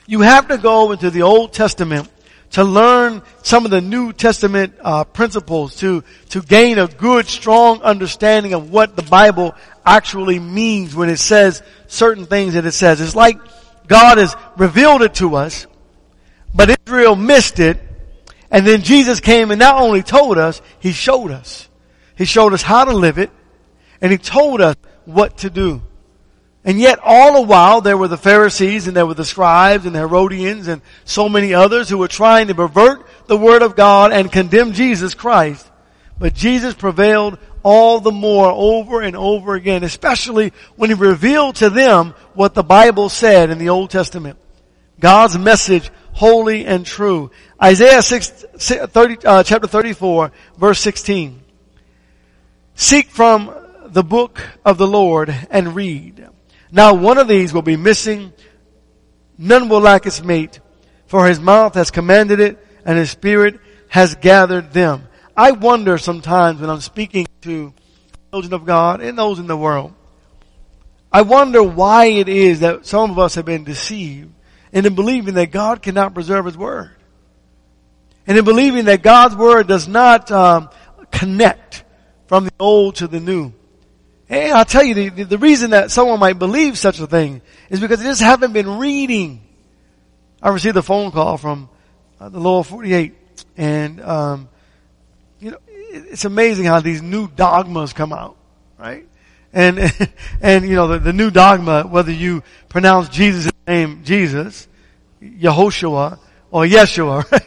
you 0.06 0.22
have 0.22 0.50
to 0.50 0.58
go 0.58 0.92
into 0.92 1.10
the 1.10 1.22
Old 1.22 1.54
Testament 1.54 2.10
to 2.52 2.64
learn 2.64 3.22
some 3.44 3.66
of 3.66 3.72
the 3.72 3.82
New 3.82 4.14
Testament 4.14 4.76
uh, 4.82 5.04
principles 5.04 5.76
to 5.78 6.04
to 6.30 6.42
gain 6.42 6.80
a 6.80 6.88
good, 6.88 7.28
strong 7.28 7.82
understanding 7.82 8.54
of 8.54 8.72
what 8.72 8.96
the 8.96 9.04
Bible 9.04 9.56
actually 9.86 10.40
means 10.40 10.96
when 10.96 11.10
it 11.10 11.18
says 11.18 11.62
certain 11.88 12.26
things 12.26 12.54
that 12.54 12.66
it 12.66 12.72
says. 12.72 13.02
It's 13.02 13.16
like 13.16 13.38
God 13.88 14.18
has 14.18 14.36
revealed 14.58 15.02
it 15.02 15.16
to 15.16 15.36
us, 15.36 15.68
but 16.54 16.76
Israel 16.88 17.16
missed 17.16 17.60
it 17.60 17.80
and 18.52 18.66
then 18.66 18.84
Jesus 18.84 19.20
came 19.20 19.52
and 19.52 19.60
not 19.60 19.82
only 19.82 20.02
told 20.02 20.38
us, 20.38 20.62
He 20.80 20.94
showed 20.94 21.32
us. 21.32 21.68
He 22.18 22.24
showed 22.24 22.54
us 22.54 22.62
how 22.62 22.86
to 22.86 22.94
live 22.94 23.18
it, 23.18 23.30
and 24.00 24.14
He 24.14 24.18
told 24.18 24.62
us 24.62 24.76
what 25.04 25.40
to 25.40 25.50
do. 25.50 25.82
And 26.66 26.80
yet 26.80 26.98
all 27.04 27.34
the 27.34 27.48
while 27.48 27.82
there 27.82 27.96
were 27.96 28.08
the 28.08 28.18
Pharisees 28.18 28.88
and 28.88 28.98
there 28.98 29.06
were 29.06 29.14
the 29.14 29.24
scribes 29.24 29.86
and 29.86 29.96
the 29.96 30.00
Herodians 30.00 30.68
and 30.68 30.82
so 31.06 31.30
many 31.30 31.54
others 31.54 31.88
who 31.88 32.00
were 32.00 32.08
trying 32.08 32.48
to 32.48 32.56
pervert 32.56 33.06
the 33.28 33.38
Word 33.38 33.62
of 33.62 33.76
God 33.76 34.12
and 34.12 34.32
condemn 34.32 34.74
Jesus 34.74 35.14
Christ. 35.14 35.70
But 36.18 36.34
Jesus 36.34 36.74
prevailed 36.74 37.38
all 37.62 38.00
the 38.00 38.12
more 38.12 38.50
over 38.52 39.02
and 39.02 39.16
over 39.16 39.54
again, 39.54 39.84
especially 39.84 40.54
when 40.76 40.90
He 40.90 40.96
revealed 40.96 41.58
to 41.58 41.70
them 41.70 42.16
what 42.34 42.56
the 42.56 42.64
Bible 42.64 43.10
said 43.10 43.52
in 43.52 43.60
the 43.60 43.70
Old 43.70 43.92
Testament. 43.92 44.40
God's 45.00 45.38
message 45.38 45.92
holy 46.14 46.66
and 46.66 46.84
true. 46.84 47.30
Isaiah 47.62 48.02
6, 48.02 48.30
30, 48.58 49.18
uh, 49.24 49.44
chapter 49.44 49.68
34 49.68 50.32
verse 50.58 50.80
16. 50.80 51.42
Seek 52.74 53.10
from 53.10 53.54
the 53.86 54.04
book 54.04 54.42
of 54.66 54.80
the 54.80 54.88
Lord 54.88 55.34
and 55.52 55.76
read. 55.76 56.30
Now 56.76 56.94
one 56.94 57.18
of 57.18 57.28
these 57.28 57.54
will 57.54 57.62
be 57.62 57.78
missing. 57.78 58.34
None 59.38 59.70
will 59.70 59.80
lack 59.80 60.06
its 60.06 60.22
mate 60.22 60.60
for 61.08 61.28
his 61.28 61.40
mouth 61.40 61.76
has 61.76 61.92
commanded 61.92 62.42
it 62.42 62.58
and 62.86 62.98
his 62.98 63.12
spirit 63.12 63.60
has 63.88 64.16
gathered 64.16 64.74
them. 64.74 65.08
I 65.38 65.52
wonder 65.52 65.98
sometimes 65.98 66.60
when 66.60 66.70
I'm 66.70 66.82
speaking 66.82 67.28
to 67.42 67.74
children 68.32 68.54
of 68.54 68.66
God 68.66 69.02
and 69.02 69.18
those 69.18 69.40
in 69.40 69.48
the 69.48 69.58
world, 69.58 69.94
I 71.12 71.22
wonder 71.22 71.64
why 71.64 72.08
it 72.08 72.28
is 72.28 72.60
that 72.62 72.86
some 72.86 73.12
of 73.12 73.20
us 73.20 73.36
have 73.36 73.46
been 73.46 73.64
deceived 73.64 74.34
and 74.74 74.86
in 74.86 74.96
believing 74.96 75.36
that 75.36 75.52
God 75.52 75.82
cannot 75.82 76.14
preserve 76.14 76.46
His 76.46 76.58
Word. 76.58 76.92
And 78.28 78.38
in 78.38 78.44
believing 78.44 78.86
that 78.86 79.02
God's 79.02 79.36
Word 79.36 79.68
does 79.68 79.88
not 79.88 80.30
um, 80.32 80.70
connect 81.12 81.86
from 82.28 82.46
the 82.46 82.54
old 82.60 82.96
to 82.96 83.08
the 83.08 83.20
new. 83.20 83.54
And 84.30 84.54
I'll 84.54 84.66
tell 84.66 84.84
you, 84.84 85.10
the, 85.12 85.24
the 85.24 85.38
reason 85.38 85.72
that 85.72 85.92
someone 85.92 86.20
might 86.20 86.40
believe 86.40 86.78
such 86.78 87.00
a 87.00 87.08
thing 87.08 87.42
is 87.70 87.80
because 87.80 88.00
they 88.00 88.06
just 88.06 88.22
haven't 88.22 88.54
been 88.54 88.80
reading. 88.80 89.42
I 90.42 90.50
received 90.50 90.78
a 90.78 90.82
phone 90.82 91.12
call 91.12 91.38
from 91.38 91.70
uh, 92.20 92.30
the 92.30 92.40
lower 92.40 92.64
48 92.64 93.14
and, 93.58 94.02
um, 94.02 94.50
you 95.40 95.52
know, 95.52 95.58
it's 95.68 96.26
amazing 96.26 96.66
how 96.66 96.80
these 96.80 97.02
new 97.02 97.28
dogmas 97.28 97.94
come 97.94 98.12
out, 98.12 98.38
right? 98.78 99.08
And, 99.54 99.80
and, 100.42 100.68
you 100.68 100.76
know, 100.76 100.88
the, 100.88 101.00
the 101.00 101.14
new 101.14 101.32
dogma, 101.32 101.84
whether 101.84 102.12
you 102.12 102.44
pronounce 102.70 103.10
Jesus' 103.10 103.52
name 103.68 104.04
Jesus, 104.04 104.68
Yehoshua, 105.22 106.20
or 106.52 106.66
Yeshua, 106.66 107.30
right? 107.32 107.46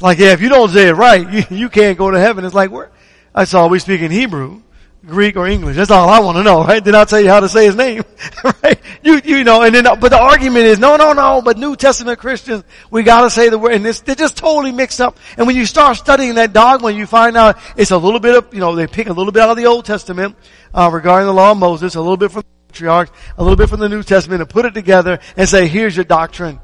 Like, 0.00 0.18
yeah, 0.18 0.32
if 0.32 0.40
you 0.40 0.48
don't 0.48 0.70
say 0.70 0.88
it 0.88 0.92
right, 0.92 1.30
you, 1.50 1.56
you 1.56 1.68
can't 1.68 1.98
go 1.98 2.10
to 2.10 2.18
heaven. 2.18 2.44
It's 2.44 2.54
like, 2.54 2.70
where, 2.70 2.90
that's 3.34 3.54
all 3.54 3.68
we 3.68 3.78
speak 3.78 4.00
in 4.00 4.10
Hebrew, 4.10 4.62
Greek, 5.06 5.36
or 5.36 5.46
English. 5.46 5.76
That's 5.76 5.90
all 5.90 6.08
I 6.08 6.20
want 6.20 6.36
to 6.36 6.42
know, 6.42 6.62
right? 6.62 6.84
Then 6.84 6.94
I'll 6.94 7.06
tell 7.06 7.20
you 7.20 7.30
how 7.30 7.40
to 7.40 7.48
say 7.48 7.64
his 7.64 7.74
name, 7.74 8.02
right? 8.62 8.78
You, 9.02 9.20
you 9.24 9.44
know, 9.44 9.62
and 9.62 9.74
then, 9.74 9.84
but 9.84 10.10
the 10.10 10.20
argument 10.20 10.66
is, 10.66 10.78
no, 10.78 10.96
no, 10.96 11.14
no, 11.14 11.40
but 11.40 11.56
New 11.56 11.74
Testament 11.74 12.18
Christians, 12.18 12.64
we 12.90 13.02
gotta 13.02 13.30
say 13.30 13.48
the 13.48 13.58
word, 13.58 13.72
and 13.72 13.86
it's, 13.86 14.00
they're 14.00 14.14
just 14.14 14.36
totally 14.36 14.72
mixed 14.72 15.00
up. 15.00 15.18
And 15.38 15.46
when 15.46 15.56
you 15.56 15.64
start 15.64 15.96
studying 15.96 16.34
that 16.34 16.52
dogma, 16.52 16.90
you 16.90 17.06
find 17.06 17.36
out 17.36 17.58
it's 17.76 17.92
a 17.92 17.96
little 17.96 18.20
bit 18.20 18.36
of, 18.36 18.52
you 18.52 18.60
know, 18.60 18.74
they 18.74 18.86
pick 18.86 19.08
a 19.08 19.12
little 19.12 19.32
bit 19.32 19.42
out 19.42 19.50
of 19.50 19.56
the 19.56 19.66
Old 19.66 19.86
Testament, 19.86 20.36
uh, 20.74 20.90
regarding 20.92 21.26
the 21.26 21.32
law 21.34 21.52
of 21.52 21.58
Moses, 21.58 21.94
a 21.94 22.00
little 22.00 22.18
bit 22.18 22.30
from 22.30 22.42
the 22.42 22.72
patriarchs, 22.72 23.10
a 23.38 23.42
little 23.42 23.56
bit 23.56 23.70
from 23.70 23.80
the 23.80 23.88
New 23.88 24.02
Testament, 24.02 24.42
and 24.42 24.50
put 24.50 24.66
it 24.66 24.74
together 24.74 25.18
and 25.36 25.48
say, 25.48 25.66
here's 25.66 25.96
your 25.96 26.04
doctrine. 26.04 26.60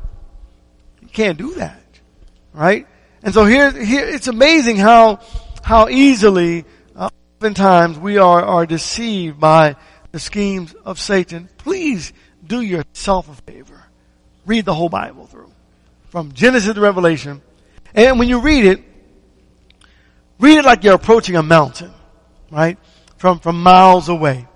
You 1.00 1.08
can't 1.08 1.38
do 1.38 1.54
that. 1.54 1.82
Right? 2.52 2.86
And 3.22 3.32
so 3.32 3.44
here, 3.46 3.70
here, 3.70 4.06
it's 4.06 4.28
amazing 4.28 4.76
how, 4.76 5.20
how 5.62 5.88
easily, 5.88 6.64
oftentimes 7.36 7.98
we 7.98 8.18
are, 8.18 8.42
are 8.42 8.66
deceived 8.66 9.38
by 9.40 9.76
the 10.12 10.18
schemes 10.18 10.74
of 10.84 10.98
Satan. 10.98 11.48
Please 11.58 12.12
do 12.44 12.60
yourself 12.60 13.28
a 13.28 13.50
favor. 13.50 13.82
Read 14.44 14.64
the 14.64 14.74
whole 14.74 14.88
Bible 14.88 15.26
through. 15.26 15.50
From 16.08 16.32
Genesis 16.32 16.74
to 16.74 16.80
Revelation. 16.80 17.42
And 17.94 18.18
when 18.18 18.28
you 18.28 18.40
read 18.40 18.64
it, 18.64 18.82
read 20.38 20.58
it 20.58 20.64
like 20.64 20.84
you're 20.84 20.94
approaching 20.94 21.36
a 21.36 21.42
mountain. 21.42 21.92
Right? 22.50 22.78
from, 23.16 23.40
from 23.40 23.62
miles 23.62 24.08
away. 24.08 24.46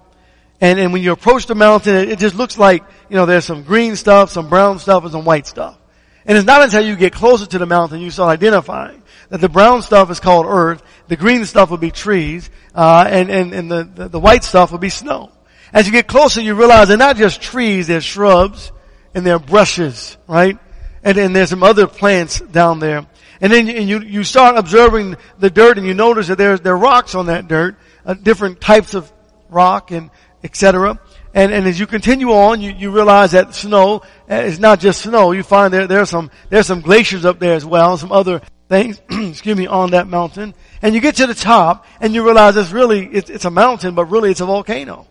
And, 0.60 0.78
and 0.78 0.92
when 0.92 1.02
you 1.02 1.12
approach 1.12 1.46
the 1.46 1.54
mountain, 1.54 1.94
it, 1.94 2.10
it 2.10 2.18
just 2.18 2.34
looks 2.34 2.58
like, 2.58 2.84
you 3.08 3.16
know, 3.16 3.26
there's 3.26 3.44
some 3.44 3.62
green 3.62 3.96
stuff, 3.96 4.30
some 4.30 4.48
brown 4.48 4.78
stuff, 4.78 5.04
and 5.04 5.12
some 5.12 5.24
white 5.24 5.46
stuff. 5.46 5.78
And 6.26 6.36
it's 6.36 6.46
not 6.46 6.62
until 6.62 6.84
you 6.84 6.96
get 6.96 7.12
closer 7.12 7.46
to 7.46 7.58
the 7.58 7.66
mountain 7.66 8.00
you 8.00 8.10
start 8.10 8.30
identifying 8.30 9.02
the 9.30 9.48
brown 9.48 9.82
stuff 9.82 10.10
is 10.10 10.20
called 10.20 10.46
earth, 10.48 10.82
the 11.08 11.16
green 11.16 11.44
stuff 11.44 11.70
would 11.70 11.80
be 11.80 11.90
trees, 11.90 12.50
uh, 12.74 13.06
and, 13.08 13.30
and, 13.30 13.52
and 13.52 13.70
the, 13.70 13.84
the, 13.84 14.08
the 14.08 14.20
white 14.20 14.44
stuff 14.44 14.72
would 14.72 14.80
be 14.80 14.90
snow. 14.90 15.30
As 15.72 15.86
you 15.86 15.92
get 15.92 16.08
closer, 16.08 16.40
you 16.40 16.54
realize 16.54 16.88
they're 16.88 16.96
not 16.96 17.16
just 17.16 17.40
trees, 17.40 17.86
they're 17.86 18.00
shrubs, 18.00 18.72
and 19.14 19.24
they're 19.24 19.38
brushes, 19.38 20.16
right? 20.26 20.58
And, 21.02 21.16
and 21.16 21.34
there's 21.34 21.50
some 21.50 21.62
other 21.62 21.86
plants 21.86 22.40
down 22.40 22.80
there. 22.80 23.06
And 23.40 23.52
then 23.52 23.68
and 23.68 23.88
you, 23.88 24.00
you 24.00 24.24
start 24.24 24.56
observing 24.58 25.16
the 25.38 25.48
dirt 25.48 25.78
and 25.78 25.86
you 25.86 25.94
notice 25.94 26.28
that 26.28 26.36
there's, 26.36 26.60
there 26.60 26.74
are 26.74 26.78
rocks 26.78 27.14
on 27.14 27.26
that 27.26 27.48
dirt, 27.48 27.76
uh, 28.04 28.14
different 28.14 28.60
types 28.60 28.94
of 28.94 29.10
rock 29.48 29.90
and 29.92 30.10
etc. 30.42 30.98
and, 31.34 31.52
and 31.52 31.66
as 31.66 31.78
you 31.78 31.86
continue 31.86 32.32
on, 32.32 32.60
you, 32.60 32.72
you 32.72 32.90
realize 32.90 33.32
that 33.32 33.54
snow 33.54 34.02
is 34.28 34.58
not 34.58 34.80
just 34.80 35.02
snow. 35.02 35.32
You 35.32 35.42
find 35.42 35.72
there, 35.72 35.86
there's 35.86 36.10
some, 36.10 36.30
there's 36.48 36.66
some 36.66 36.80
glaciers 36.80 37.24
up 37.24 37.38
there 37.38 37.54
as 37.54 37.64
well, 37.64 37.96
some 37.96 38.12
other 38.12 38.40
things, 38.70 39.02
excuse 39.10 39.56
me, 39.56 39.66
on 39.66 39.90
that 39.90 40.06
mountain. 40.06 40.54
And 40.80 40.94
you 40.94 41.02
get 41.02 41.16
to 41.16 41.26
the 41.26 41.34
top 41.34 41.84
and 42.00 42.14
you 42.14 42.24
realize 42.24 42.56
it's 42.56 42.70
really, 42.70 43.04
it's, 43.06 43.28
it's 43.28 43.44
a 43.44 43.50
mountain, 43.50 43.94
but 43.94 44.06
really 44.06 44.30
it's 44.30 44.40
a 44.40 44.46
volcano. 44.46 45.06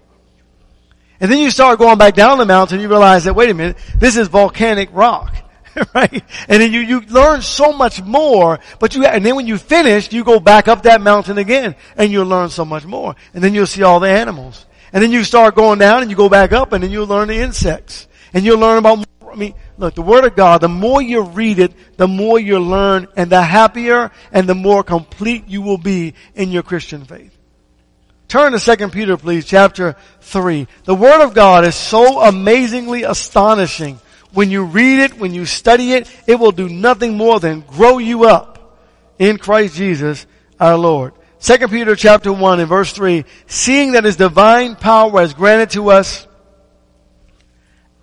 And 1.19 1.29
then 1.29 1.37
you 1.37 1.51
start 1.51 1.77
going 1.77 1.97
back 1.97 2.15
down 2.15 2.37
the 2.37 2.45
mountain, 2.45 2.79
you 2.79 2.87
realize 2.87 3.25
that, 3.25 3.35
wait 3.35 3.49
a 3.49 3.53
minute, 3.53 3.77
this 3.97 4.15
is 4.15 4.29
volcanic 4.29 4.89
rock. 4.93 5.35
right? 5.93 6.23
And 6.47 6.61
then 6.61 6.71
you, 6.71 6.79
you 6.79 7.01
learn 7.01 7.41
so 7.41 7.73
much 7.73 8.01
more, 8.01 8.59
but 8.79 8.95
you, 8.95 9.05
and 9.05 9.25
then 9.25 9.35
when 9.35 9.45
you 9.45 9.57
finish, 9.57 10.11
you 10.13 10.23
go 10.23 10.39
back 10.39 10.69
up 10.69 10.83
that 10.83 11.01
mountain 11.01 11.37
again, 11.37 11.75
and 11.97 12.11
you'll 12.11 12.25
learn 12.25 12.49
so 12.49 12.65
much 12.65 12.85
more. 12.85 13.15
And 13.33 13.43
then 13.43 13.53
you'll 13.53 13.67
see 13.67 13.83
all 13.83 13.99
the 13.99 14.09
animals. 14.09 14.65
And 14.93 15.03
then 15.03 15.11
you 15.11 15.23
start 15.25 15.55
going 15.55 15.77
down 15.77 16.01
and 16.01 16.09
you 16.09 16.17
go 16.17 16.29
back 16.29 16.51
up 16.53 16.71
and 16.71 16.83
then 16.83 16.89
you'll 16.89 17.05
learn 17.05 17.27
the 17.27 17.37
insects. 17.37 18.07
And 18.33 18.43
you'll 18.43 18.59
learn 18.59 18.77
about, 18.77 19.05
I 19.31 19.36
mean, 19.36 19.53
look, 19.77 19.95
the 19.95 20.01
Word 20.01 20.25
of 20.25 20.36
God, 20.36 20.62
the 20.62 20.69
more 20.69 21.01
you 21.01 21.21
read 21.21 21.59
it, 21.59 21.74
the 21.98 22.07
more 22.07 22.39
you 22.39 22.59
learn 22.59 23.07
and 23.15 23.29
the 23.29 23.41
happier 23.41 24.12
and 24.31 24.48
the 24.48 24.55
more 24.55 24.83
complete 24.83 25.48
you 25.48 25.62
will 25.62 25.77
be 25.77 26.13
in 26.36 26.51
your 26.51 26.63
Christian 26.63 27.05
faith. 27.05 27.36
Turn 28.27 28.51
to 28.51 28.59
2 28.59 28.89
Peter 28.89 29.17
please, 29.17 29.45
chapter 29.45 29.95
3. 30.21 30.67
The 30.83 30.95
Word 30.95 31.24
of 31.24 31.33
God 31.33 31.65
is 31.65 31.75
so 31.75 32.21
amazingly 32.21 33.03
astonishing. 33.03 34.00
When 34.31 34.51
you 34.51 34.65
read 34.65 35.00
it, 35.00 35.17
when 35.17 35.33
you 35.33 35.45
study 35.45 35.93
it, 35.93 36.09
it 36.27 36.36
will 36.36 36.51
do 36.51 36.69
nothing 36.69 37.17
more 37.17 37.39
than 37.39 37.62
grow 37.62 37.98
you 37.98 38.25
up 38.25 38.79
in 39.17 39.38
Christ 39.38 39.75
Jesus 39.75 40.27
our 40.59 40.77
Lord. 40.77 41.13
Second 41.39 41.71
Peter 41.71 41.95
chapter 41.95 42.31
1 42.31 42.59
and 42.59 42.69
verse 42.69 42.91
3, 42.91 43.25
seeing 43.48 43.93
that 43.93 44.03
his 44.03 44.17
divine 44.17 44.75
power 44.75 45.21
has 45.21 45.33
granted 45.33 45.71
to 45.71 45.89
us 45.89 46.27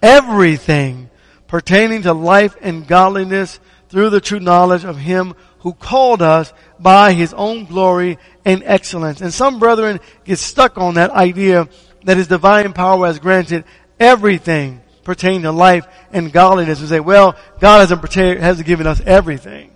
everything 0.03 1.11
pertaining 1.49 2.03
to 2.03 2.13
life 2.13 2.57
and 2.61 2.87
godliness 2.87 3.61
through 3.89 4.11
the 4.11 4.21
true 4.21 4.41
knowledge 4.41 4.85
of 4.85 4.99
him 4.99 5.35
who 5.61 5.73
called 5.73 6.23
us 6.23 6.53
by 6.79 7.13
his 7.13 7.33
own 7.35 7.65
glory 7.65 8.19
and 8.45 8.63
excellence. 8.65 9.21
And 9.21 9.33
some 9.33 9.59
brethren 9.59 10.01
get 10.25 10.39
stuck 10.39 10.79
on 10.79 10.95
that 10.95 11.11
idea 11.11 11.69
that 12.05 12.17
his 12.17 12.29
divine 12.29 12.73
power 12.73 13.07
has 13.07 13.19
granted 13.19 13.65
everything 13.99 14.81
pertaining 15.05 15.43
to 15.43 15.53
life 15.53 15.87
and 16.13 16.33
godliness 16.33 16.81
and 16.81 16.89
say, 16.89 17.01
well, 17.01 17.37
God 17.61 17.81
hasn't, 17.81 18.41
hasn't 18.41 18.67
given 18.67 18.87
us 18.87 19.01
everything. 19.01 19.71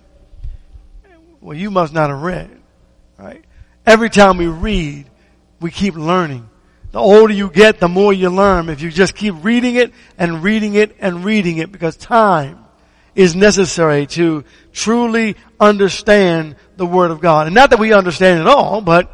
Well, 1.39 1.57
you 1.57 1.71
must 1.71 1.93
not 1.93 2.09
have 2.09 2.21
read, 2.21 2.51
right? 3.17 3.43
Every 3.85 4.09
time 4.09 4.37
we 4.37 4.47
read, 4.47 5.09
we 5.59 5.71
keep 5.71 5.95
learning. 5.95 6.49
The 6.91 6.99
older 6.99 7.33
you 7.33 7.49
get, 7.49 7.79
the 7.79 7.87
more 7.87 8.11
you 8.11 8.29
learn. 8.29 8.69
If 8.69 8.81
you 8.81 8.91
just 8.91 9.15
keep 9.15 9.35
reading 9.43 9.75
it 9.75 9.93
and 10.17 10.43
reading 10.43 10.75
it 10.75 10.95
and 10.99 11.23
reading 11.23 11.57
it 11.57 11.71
because 11.71 11.95
time 11.95 12.65
is 13.15 13.35
necessary 13.35 14.07
to 14.07 14.43
truly 14.73 15.35
understand 15.59 16.55
the 16.77 16.85
Word 16.85 17.11
of 17.11 17.21
God. 17.21 17.47
And 17.47 17.55
not 17.55 17.69
that 17.69 17.79
we 17.79 17.93
understand 17.93 18.41
it 18.41 18.47
all, 18.47 18.81
but 18.81 19.09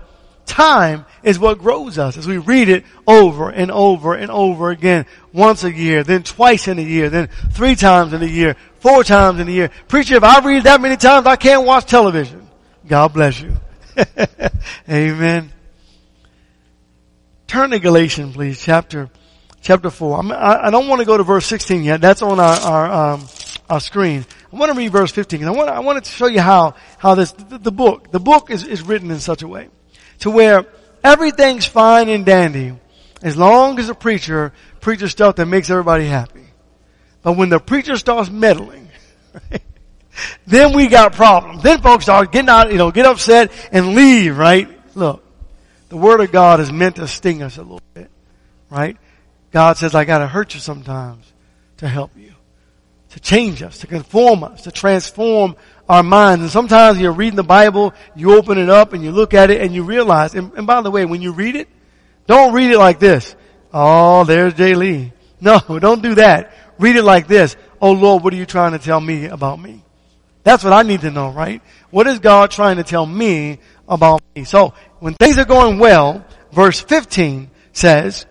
time 0.46 1.05
is 1.24 1.38
what 1.38 1.60
grows 1.60 1.98
us 2.00 2.17
as 2.17 2.25
we 2.25 2.38
read 2.38 2.69
it 2.69 2.86
over 3.05 3.50
and 3.50 3.69
over 3.69 4.15
and 4.15 4.31
over 4.31 4.72
again. 4.72 5.05
Once 5.34 5.63
a 5.63 5.72
year, 5.72 6.03
then 6.03 6.24
twice 6.24 6.67
in 6.67 6.79
a 6.79 6.84
year, 6.84 7.10
then 7.10 7.27
three 7.51 7.75
times 7.75 8.13
in 8.13 8.24
a 8.24 8.27
year, 8.27 8.55
four 8.79 9.03
times 9.03 9.40
in 9.40 9.48
a 9.48 9.51
year. 9.51 9.70
Preacher, 9.87 10.16
if 10.16 10.24
I 10.24 10.40
read 10.40 10.63
that 10.63 10.81
many 10.81 10.98
times, 10.98 11.27
I 11.27 11.35
can't 11.35 11.66
watch 11.66 11.85
television. 11.85 12.48
God 12.87 13.13
bless 13.13 13.40
you. 13.40 13.55
Amen. 14.90 15.51
Turn 17.48 17.70
to 17.70 17.79
Galatians, 17.79 18.36
please, 18.36 18.62
chapter 18.62 19.10
chapter 19.62 19.90
four. 19.90 20.20
I'm, 20.20 20.31
I, 20.33 20.66
I 20.66 20.70
don't 20.70 20.90
want 20.90 21.00
to 21.00 21.05
go 21.05 21.16
to 21.16 21.24
verse 21.24 21.46
16 21.46 21.81
yet. 21.83 22.01
That's 22.01 22.22
on 22.22 22.42
our 22.42 22.60
our, 22.60 23.14
um, 23.14 23.27
our 23.70 23.79
screen. 23.79 24.25
I 24.51 24.55
want 24.55 24.72
to 24.72 24.77
read 24.77 24.92
verse 24.92 25.12
15. 25.12 25.46
I 25.46 25.51
want 25.51 25.70
I 25.70 25.79
wanted 25.79 26.03
to 26.03 26.12
show 26.12 26.27
you 26.27 26.42
how 26.42 26.75
how 26.98 27.16
this 27.16 27.31
the, 27.31 27.57
the 27.57 27.72
book 27.72 28.12
the 28.12 28.20
book 28.20 28.51
is 28.51 28.66
is 28.66 28.81
written 28.81 29.12
in 29.12 29.22
such 29.22 29.44
a 29.44 29.48
way 29.48 29.70
to 30.20 30.29
where 30.29 30.66
everything's 31.05 31.66
fine 31.66 32.10
and 32.10 32.25
dandy 32.25 32.77
as 33.22 33.38
long 33.38 33.79
as 33.79 33.88
the 33.88 33.96
preacher 33.96 34.51
preaches 34.81 35.12
stuff 35.12 35.38
that 35.38 35.46
makes 35.46 35.70
everybody 35.70 36.05
happy. 36.05 36.44
But 37.22 37.38
when 37.38 37.50
the 37.50 37.60
preacher 37.60 37.96
starts 37.96 38.29
meddling. 38.29 38.90
Then 40.48 40.74
we 40.74 40.88
got 40.88 41.14
problems. 41.14 41.62
Then 41.62 41.79
folks 41.81 42.05
start 42.05 42.31
getting 42.31 42.50
out, 42.50 42.72
you 42.72 42.79
know, 42.79 42.90
get 42.90 43.05
upset 43.05 43.51
and 43.72 43.94
leave, 43.94 44.36
right? 44.36 44.68
Look, 44.96 45.24
the 45.89 45.97
Word 45.97 46.19
of 46.21 46.31
God 46.31 46.59
is 46.59 46.71
meant 46.71 46.97
to 46.97 47.07
sting 47.07 47.41
us 47.41 47.57
a 47.57 47.61
little 47.61 47.81
bit, 47.93 48.09
right? 48.69 48.97
God 49.51 49.77
says, 49.77 49.95
I 49.95 50.05
gotta 50.05 50.27
hurt 50.27 50.53
you 50.53 50.59
sometimes 50.59 51.31
to 51.77 51.87
help 51.87 52.11
you, 52.17 52.33
to 53.11 53.19
change 53.19 53.63
us, 53.63 53.79
to 53.79 53.87
conform 53.87 54.43
us, 54.43 54.63
to 54.63 54.71
transform 54.71 55.55
our 55.87 56.03
minds. 56.03 56.43
And 56.43 56.51
sometimes 56.51 57.00
you're 57.00 57.11
reading 57.11 57.37
the 57.37 57.43
Bible, 57.43 57.93
you 58.15 58.35
open 58.35 58.57
it 58.57 58.69
up 58.69 58.93
and 58.93 59.03
you 59.03 59.11
look 59.11 59.33
at 59.33 59.50
it 59.50 59.61
and 59.61 59.73
you 59.73 59.83
realize, 59.83 60.35
and, 60.35 60.51
and 60.53 60.67
by 60.67 60.81
the 60.81 60.91
way, 60.91 61.05
when 61.05 61.21
you 61.21 61.31
read 61.31 61.55
it, 61.55 61.69
don't 62.25 62.53
read 62.53 62.71
it 62.71 62.77
like 62.77 63.00
this. 63.00 63.35
Oh, 63.73 64.25
there's 64.25 64.53
Jay 64.53 64.75
Lee. 64.75 65.13
No, 65.39 65.59
don't 65.79 66.01
do 66.01 66.15
that. 66.15 66.53
Read 66.79 66.95
it 66.95 67.03
like 67.03 67.27
this. 67.27 67.55
Oh 67.81 67.93
Lord, 67.93 68.23
what 68.23 68.33
are 68.33 68.37
you 68.37 68.45
trying 68.45 68.73
to 68.73 68.79
tell 68.79 69.00
me 69.00 69.25
about 69.25 69.59
me? 69.59 69.83
That's 70.43 70.63
what 70.63 70.73
I 70.73 70.83
need 70.83 71.01
to 71.01 71.11
know, 71.11 71.29
right? 71.29 71.61
What 71.89 72.07
is 72.07 72.19
God 72.19 72.51
trying 72.51 72.77
to 72.77 72.83
tell 72.83 73.05
me 73.05 73.59
about 73.87 74.21
me? 74.35 74.45
So, 74.45 74.73
when 75.00 75.14
things 75.14 75.38
are 75.38 75.46
going 75.46 75.79
well, 75.79 76.25
verse 76.51 76.79
15 76.79 77.50
says, 77.72 78.25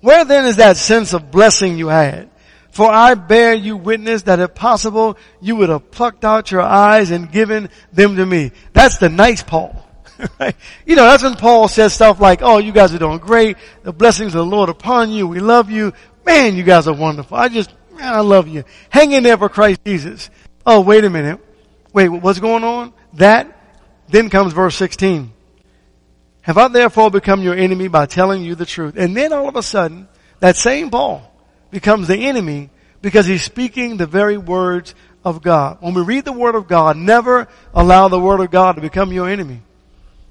where 0.00 0.24
then 0.24 0.46
is 0.46 0.56
that 0.56 0.76
sense 0.76 1.12
of 1.12 1.30
blessing 1.30 1.78
you 1.78 1.88
had? 1.88 2.30
For 2.70 2.90
I 2.90 3.14
bear 3.14 3.54
you 3.54 3.76
witness 3.76 4.22
that 4.24 4.38
if 4.38 4.54
possible, 4.54 5.16
you 5.40 5.56
would 5.56 5.70
have 5.70 5.90
plucked 5.90 6.24
out 6.24 6.50
your 6.50 6.60
eyes 6.60 7.10
and 7.10 7.32
given 7.32 7.70
them 7.92 8.16
to 8.16 8.26
me. 8.26 8.52
That's 8.72 8.98
the 8.98 9.08
nice 9.08 9.42
Paul. 9.42 9.82
right? 10.40 10.54
You 10.84 10.96
know, 10.96 11.04
that's 11.04 11.22
when 11.22 11.36
Paul 11.36 11.68
says 11.68 11.94
stuff 11.94 12.20
like, 12.20 12.40
oh, 12.42 12.58
you 12.58 12.72
guys 12.72 12.94
are 12.94 12.98
doing 12.98 13.18
great. 13.18 13.56
The 13.82 13.92
blessings 13.92 14.34
of 14.34 14.44
the 14.44 14.46
Lord 14.46 14.68
upon 14.68 15.10
you. 15.10 15.26
We 15.26 15.40
love 15.40 15.70
you. 15.70 15.92
Man, 16.24 16.56
you 16.56 16.62
guys 16.62 16.86
are 16.86 16.94
wonderful. 16.94 17.36
I 17.36 17.48
just, 17.48 17.72
man, 17.92 18.12
I 18.12 18.20
love 18.20 18.48
you. 18.48 18.64
Hang 18.90 19.12
in 19.12 19.22
there 19.22 19.38
for 19.38 19.48
Christ 19.48 19.80
Jesus. 19.84 20.30
Oh, 20.64 20.80
wait 20.80 21.04
a 21.04 21.10
minute. 21.10 21.40
Wait, 21.92 22.08
what's 22.08 22.40
going 22.40 22.64
on? 22.64 22.92
That, 23.14 23.58
then 24.08 24.28
comes 24.28 24.52
verse 24.52 24.76
16. 24.76 25.32
Have 26.46 26.58
I 26.58 26.68
therefore 26.68 27.10
become 27.10 27.42
your 27.42 27.56
enemy 27.56 27.88
by 27.88 28.06
telling 28.06 28.44
you 28.44 28.54
the 28.54 28.64
truth? 28.64 28.94
And 28.96 29.16
then 29.16 29.32
all 29.32 29.48
of 29.48 29.56
a 29.56 29.64
sudden, 29.64 30.06
that 30.38 30.54
same 30.54 30.90
Paul 30.90 31.28
becomes 31.72 32.06
the 32.06 32.16
enemy 32.16 32.70
because 33.02 33.26
he's 33.26 33.42
speaking 33.42 33.96
the 33.96 34.06
very 34.06 34.38
words 34.38 34.94
of 35.24 35.42
God. 35.42 35.78
When 35.80 35.92
we 35.94 36.02
read 36.02 36.24
the 36.24 36.30
word 36.32 36.54
of 36.54 36.68
God, 36.68 36.96
never 36.96 37.48
allow 37.74 38.06
the 38.06 38.20
word 38.20 38.38
of 38.38 38.52
God 38.52 38.76
to 38.76 38.80
become 38.80 39.12
your 39.12 39.28
enemy. 39.28 39.60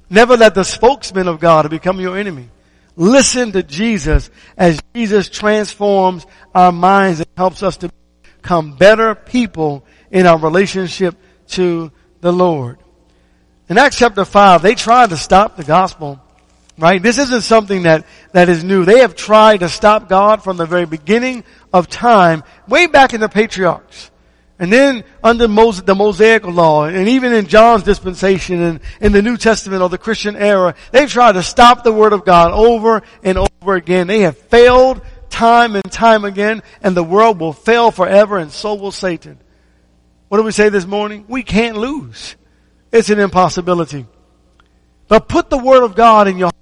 Never 0.10 0.38
let 0.38 0.56
the 0.56 0.64
spokesman 0.64 1.28
of 1.28 1.42
God 1.42 1.70
become 1.70 2.00
your 2.00 2.18
enemy. 2.18 2.50
Listen 2.96 3.52
to 3.52 3.62
Jesus 3.62 4.30
as 4.56 4.80
Jesus 4.94 5.28
transforms 5.28 6.26
our 6.54 6.72
minds 6.72 7.20
and 7.20 7.28
helps 7.36 7.62
us 7.62 7.76
to 7.78 7.92
become 8.42 8.78
better 8.78 9.16
people 9.16 9.86
in 10.12 10.26
our 10.26 10.40
relationship 10.40 11.18
to 11.50 11.92
the 12.22 12.32
Lord. 12.32 12.78
In 13.68 13.78
Acts 13.78 13.98
chapter 13.98 14.26
5, 14.26 14.62
they 14.62 14.76
tried 14.76 15.10
to 15.10 15.18
stop 15.18 15.58
the 15.58 15.64
gospel. 15.64 16.20
Right? 16.78 17.02
This 17.02 17.18
isn't 17.18 17.42
something 17.42 17.84
that, 17.84 18.06
that 18.34 18.50
is 18.50 18.64
new. 18.64 18.84
They 18.84 19.00
have 19.00 19.16
tried 19.16 19.62
to 19.62 19.70
stop 19.70 20.10
God 20.10 20.44
from 20.44 20.58
the 20.58 20.66
very 20.66 20.86
beginning 20.86 21.46
of 21.72 21.88
time, 21.88 22.44
way 22.68 22.88
back 22.88 23.14
in 23.14 23.22
the 23.22 23.30
patriarchs. 23.30 24.12
And 24.60 24.72
then 24.72 25.04
under 25.24 25.48
Moses, 25.48 25.84
the 25.84 25.96
Mosaic 25.96 26.46
law, 26.46 26.86
and 26.86 27.10
even 27.10 27.34
in 27.34 27.48
John's 27.48 27.84
dispensation 27.84 28.62
and 28.62 28.80
in 29.02 29.12
the 29.14 29.22
New 29.22 29.38
Testament 29.38 29.82
or 29.82 29.90
the 29.90 29.98
Christian 29.98 30.36
era, 30.36 30.76
they've 30.92 31.10
tried 31.10 31.34
to 31.34 31.44
stop 31.44 31.84
the 31.84 31.92
Word 31.92 32.14
of 32.14 32.26
God 32.26 32.52
over 32.52 33.04
and 33.24 33.38
over 33.38 33.76
again. 33.76 34.08
They 34.08 34.22
have 34.22 34.38
failed 34.38 35.02
time 35.30 35.76
and 35.76 35.92
time 35.92 36.24
again, 36.24 36.62
and 36.82 36.96
the 36.96 37.04
world 37.04 37.40
will 37.40 37.54
fail 37.54 37.92
forever, 37.92 38.38
and 38.38 38.52
so 38.52 38.76
will 38.76 38.92
Satan. 38.92 39.38
What 40.30 40.38
do 40.38 40.44
we 40.44 40.52
say 40.52 40.70
this 40.70 40.86
morning? 40.86 41.26
We 41.28 41.44
can't 41.44 41.78
lose. 41.78 42.36
It's 42.92 43.10
an 43.10 43.20
impossibility. 43.20 44.06
But 45.08 45.28
put 45.28 45.50
the 45.50 45.58
Word 45.58 45.84
of 45.84 45.96
God 45.96 46.28
in 46.28 46.38
your 46.38 46.48
heart 46.48 46.56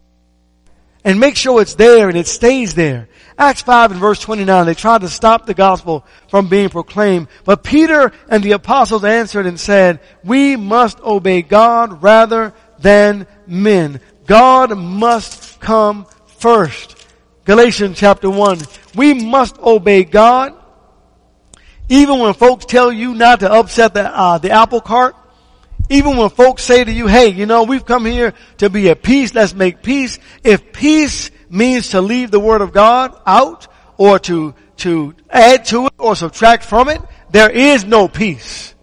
and 1.03 1.19
make 1.19 1.35
sure 1.35 1.61
it's 1.61 1.75
there 1.75 2.09
and 2.09 2.17
it 2.17 2.27
stays 2.27 2.73
there. 2.73 3.09
Acts 3.37 3.61
5 3.61 3.91
and 3.91 3.99
verse 3.99 4.19
29, 4.19 4.65
they 4.65 4.73
tried 4.73 5.01
to 5.01 5.09
stop 5.09 5.45
the 5.45 5.53
gospel 5.53 6.05
from 6.29 6.47
being 6.47 6.69
proclaimed. 6.69 7.27
But 7.45 7.63
Peter 7.63 8.11
and 8.29 8.43
the 8.43 8.51
apostles 8.51 9.03
answered 9.03 9.45
and 9.45 9.59
said, 9.59 9.99
we 10.23 10.55
must 10.55 10.99
obey 11.01 11.41
God 11.41 12.03
rather 12.03 12.53
than 12.79 13.27
men. 13.47 14.01
God 14.25 14.77
must 14.77 15.59
come 15.59 16.05
first. 16.37 17.07
Galatians 17.45 17.97
chapter 17.97 18.29
1. 18.29 18.59
We 18.95 19.13
must 19.13 19.57
obey 19.59 20.03
God 20.03 20.59
even 21.89 22.19
when 22.19 22.33
folks 22.33 22.65
tell 22.65 22.91
you 22.91 23.13
not 23.13 23.41
to 23.41 23.51
upset 23.51 23.93
the, 23.93 24.03
uh, 24.03 24.37
the 24.37 24.51
apple 24.51 24.81
cart, 24.81 25.15
even 25.89 26.17
when 26.17 26.29
folks 26.29 26.63
say 26.63 26.83
to 26.83 26.91
you, 26.91 27.07
hey, 27.07 27.27
you 27.27 27.45
know, 27.45 27.63
we've 27.63 27.85
come 27.85 28.05
here 28.05 28.33
to 28.57 28.69
be 28.69 28.89
at 28.89 29.03
peace, 29.03 29.33
let's 29.33 29.53
make 29.53 29.83
peace. 29.83 30.19
If 30.43 30.71
peace 30.71 31.31
means 31.49 31.89
to 31.89 32.01
leave 32.01 32.31
the 32.31 32.39
word 32.39 32.61
of 32.61 32.73
God 32.73 33.19
out 33.25 33.67
or 33.97 34.19
to, 34.19 34.55
to 34.77 35.13
add 35.29 35.65
to 35.65 35.87
it 35.87 35.93
or 35.97 36.15
subtract 36.15 36.63
from 36.63 36.89
it, 36.89 37.01
there 37.31 37.49
is 37.49 37.85
no 37.85 38.07
peace. 38.07 38.73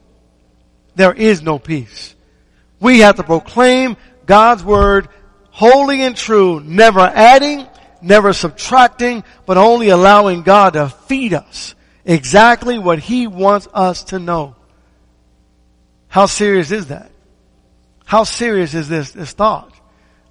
There 0.94 1.12
is 1.12 1.42
no 1.42 1.58
peace. 1.58 2.14
We 2.80 3.00
have 3.00 3.16
to 3.16 3.22
proclaim 3.22 3.96
God's 4.26 4.62
word 4.62 5.08
holy 5.50 6.02
and 6.02 6.16
true, 6.16 6.60
never 6.60 7.00
adding, 7.00 7.66
never 8.02 8.32
subtracting, 8.32 9.24
but 9.46 9.56
only 9.56 9.88
allowing 9.88 10.42
God 10.42 10.74
to 10.74 10.88
feed 10.88 11.34
us 11.34 11.74
exactly 12.04 12.78
what 12.78 12.98
He 12.98 13.26
wants 13.26 13.68
us 13.72 14.04
to 14.04 14.18
know. 14.18 14.56
How 16.10 16.26
serious 16.26 16.72
is 16.72 16.88
that? 16.88 17.12
How 18.04 18.24
serious 18.24 18.74
is 18.74 18.88
this, 18.88 19.12
this 19.12 19.32
thought? 19.32 19.72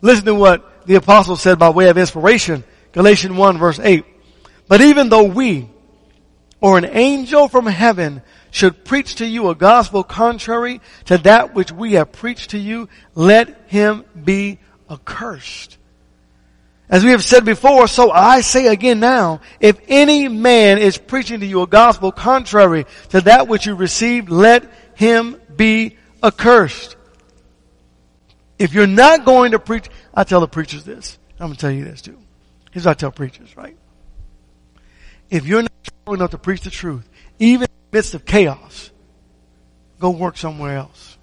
Listen 0.02 0.26
to 0.26 0.36
what 0.36 0.86
the 0.86 0.96
apostle 0.96 1.38
said 1.38 1.58
by 1.58 1.70
way 1.70 1.88
of 1.88 1.98
inspiration. 1.98 2.66
Galatians 2.92 3.36
1 3.36 3.58
verse 3.58 3.80
8. 3.80 4.04
But 4.68 4.82
even 4.82 5.08
though 5.08 5.24
we, 5.24 5.70
or 6.60 6.78
an 6.78 6.84
angel 6.84 7.48
from 7.48 7.66
heaven, 7.66 8.22
should 8.52 8.84
preach 8.84 9.16
to 9.16 9.26
you 9.26 9.50
a 9.50 9.56
gospel 9.56 10.04
contrary 10.04 10.82
to 11.06 11.18
that 11.20 11.56
which 11.56 11.72
we 11.72 11.94
have 11.94 12.12
preached 12.12 12.50
to 12.52 12.58
you, 12.58 12.90
let 13.16 13.64
him 13.68 14.04
be 14.22 14.60
accursed. 14.92 15.78
As 16.90 17.06
we 17.06 17.12
have 17.12 17.24
said 17.24 17.46
before, 17.46 17.88
so 17.88 18.12
I 18.12 18.42
say 18.42 18.68
again 18.68 19.00
now, 19.00 19.40
if 19.62 19.80
any 19.88 20.28
man 20.28 20.80
is 20.80 20.98
preaching 20.98 21.40
to 21.40 21.46
you 21.46 21.62
a 21.62 21.68
gospel 21.68 22.12
contrary 22.12 22.86
to 23.10 23.22
that 23.22 23.48
which 23.48 23.66
you 23.66 23.76
received, 23.76 24.30
let 24.30 24.70
him 24.96 25.40
be 25.60 25.98
accursed. 26.24 26.96
If 28.58 28.74
you're 28.74 28.88
not 28.88 29.26
going 29.26 29.52
to 29.52 29.60
preach, 29.60 29.88
I 30.14 30.24
tell 30.24 30.40
the 30.40 30.48
preachers 30.48 30.86
this. 30.86 31.20
I'm 31.40 31.48
going 31.48 31.56
to 31.56 31.60
tell 31.60 31.72
you 31.72 31.84
this 31.84 32.02
too. 32.02 32.18
Here's 32.72 32.86
what 32.86 32.92
I 32.92 32.94
tell 32.96 33.12
preachers, 33.12 33.56
right? 33.56 33.78
If 35.30 35.46
you're 35.46 35.62
not 35.62 35.72
strong 35.84 36.16
enough 36.16 36.32
to 36.32 36.38
preach 36.38 36.62
the 36.62 36.70
truth, 36.70 37.08
even 37.38 37.64
in 37.64 37.92
the 37.92 37.98
midst 37.98 38.14
of 38.14 38.26
chaos, 38.26 38.90
go 40.00 40.10
work 40.12 40.38
somewhere 40.38 40.78
else. 40.78 41.18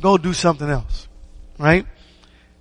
Go 0.00 0.18
do 0.18 0.34
something 0.34 0.68
else, 0.68 1.08
right? 1.58 1.86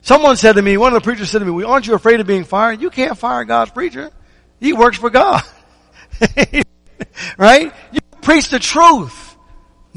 Someone 0.01 0.37
said 0.37 0.53
to 0.53 0.61
me, 0.61 0.77
one 0.77 0.93
of 0.93 1.01
the 1.01 1.05
preachers 1.05 1.29
said 1.29 1.39
to 1.39 1.45
me, 1.45 1.51
well, 1.51 1.69
aren't 1.69 1.87
you 1.87 1.93
afraid 1.93 2.21
of 2.21 2.27
being 2.27 2.45
fired? 2.45 2.81
You 2.81 2.89
can't 2.89 3.17
fire 3.17 3.43
God's 3.43 3.71
preacher. 3.71 4.11
He 4.61 4.71
works 4.71 4.97
for 4.97 5.09
God. 5.09 5.41
right? 7.37 7.73
You 7.91 7.99
preach 8.21 8.49
the 8.49 8.59
truth. 8.59 9.24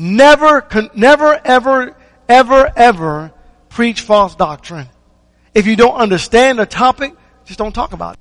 Never, 0.00 0.64
never, 0.94 1.40
ever, 1.44 1.96
ever, 2.28 2.72
ever 2.76 3.32
preach 3.68 4.02
false 4.02 4.36
doctrine. 4.36 4.88
If 5.54 5.66
you 5.66 5.74
don't 5.74 5.96
understand 5.96 6.60
a 6.60 6.66
topic, 6.66 7.14
just 7.46 7.58
don't 7.58 7.74
talk 7.74 7.92
about 7.92 8.14
it. 8.14 8.20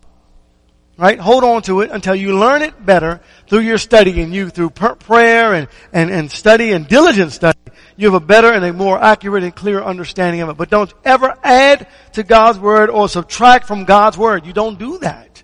Right? 0.98 1.20
Hold 1.20 1.44
on 1.44 1.62
to 1.63 1.82
it 1.82 1.92
until 1.92 2.16
you 2.16 2.40
learn 2.40 2.63
it 2.63 2.84
better 2.84 3.22
through 3.48 3.60
your 3.60 3.78
study 3.78 4.20
and 4.24 4.34
you 4.34 4.50
through 4.50 4.72
prayer 4.72 5.54
and, 5.54 5.68
and, 5.94 6.10
and 6.10 6.32
study 6.32 6.72
and 6.72 6.88
diligent 6.88 7.32
study. 7.32 7.60
You 7.96 8.08
have 8.12 8.24
a 8.24 8.26
better 8.26 8.52
and 8.52 8.66
a 8.66 8.74
more 8.74 9.00
accurate 9.00 9.44
and 9.44 9.56
clear 9.56 9.80
understanding 9.80 10.42
of 10.42 10.50
it. 10.50 10.58
But 10.58 10.72
don't 10.72 10.92
ever 11.06 11.38
add 11.44 11.86
to 12.13 12.24
God's 12.24 12.58
word 12.58 12.90
or 12.90 13.08
subtract 13.08 13.68
from 13.68 13.86
God's 13.86 14.18
word. 14.18 14.48
You 14.48 14.54
don't 14.54 14.80
do 14.80 14.98
that. 15.00 15.44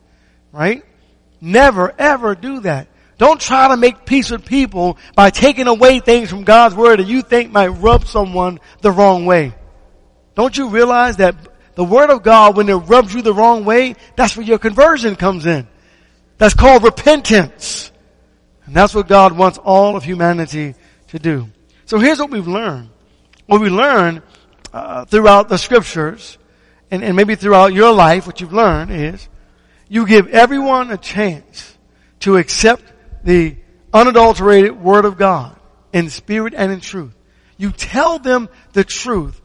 Right? 0.51 0.83
Never 1.39 1.93
ever 1.99 2.33
do 2.33 2.61
that. 2.61 2.87
Don't 3.17 3.39
try 3.39 3.67
to 3.67 3.77
make 3.77 4.05
peace 4.05 4.31
with 4.31 4.45
people 4.45 4.97
by 5.15 5.29
taking 5.29 5.67
away 5.67 5.99
things 5.99 6.29
from 6.29 6.43
God's 6.43 6.75
word 6.75 6.99
that 6.99 7.07
you 7.07 7.21
think 7.21 7.51
might 7.51 7.67
rub 7.67 8.05
someone 8.05 8.59
the 8.81 8.91
wrong 8.91 9.25
way. 9.25 9.53
Don't 10.35 10.57
you 10.57 10.69
realize 10.69 11.17
that 11.17 11.35
the 11.75 11.83
word 11.83 12.09
of 12.09 12.23
God, 12.23 12.57
when 12.57 12.69
it 12.69 12.75
rubs 12.75 13.13
you 13.13 13.21
the 13.21 13.33
wrong 13.33 13.65
way, 13.65 13.95
that's 14.15 14.35
where 14.35 14.45
your 14.45 14.59
conversion 14.59 15.15
comes 15.15 15.45
in. 15.45 15.67
That's 16.37 16.53
called 16.53 16.83
repentance. 16.83 17.91
And 18.65 18.75
that's 18.75 18.93
what 18.93 19.07
God 19.07 19.33
wants 19.37 19.57
all 19.57 19.95
of 19.95 20.03
humanity 20.03 20.75
to 21.09 21.19
do. 21.19 21.49
So 21.85 21.99
here's 21.99 22.19
what 22.19 22.31
we've 22.31 22.47
learned. 22.47 22.89
What 23.45 23.61
we 23.61 23.69
learn 23.69 24.23
uh, 24.71 25.05
throughout 25.05 25.49
the 25.49 25.57
scriptures, 25.57 26.37
and, 26.89 27.03
and 27.03 27.15
maybe 27.15 27.35
throughout 27.35 27.73
your 27.73 27.91
life, 27.91 28.25
what 28.25 28.41
you've 28.41 28.53
learned 28.53 28.91
is, 28.91 29.27
you 29.89 30.07
give 30.07 30.27
everyone 30.29 30.91
a 30.91 30.97
chance 30.97 31.77
to 32.21 32.37
accept 32.37 32.81
the 33.23 33.55
unadulterated 33.93 34.81
word 34.81 35.05
of 35.05 35.17
God 35.17 35.59
in 35.91 36.09
spirit 36.09 36.53
and 36.55 36.71
in 36.71 36.79
truth. 36.81 37.15
You 37.57 37.71
tell 37.71 38.19
them 38.19 38.49
the 38.73 38.83
truth 38.83 39.39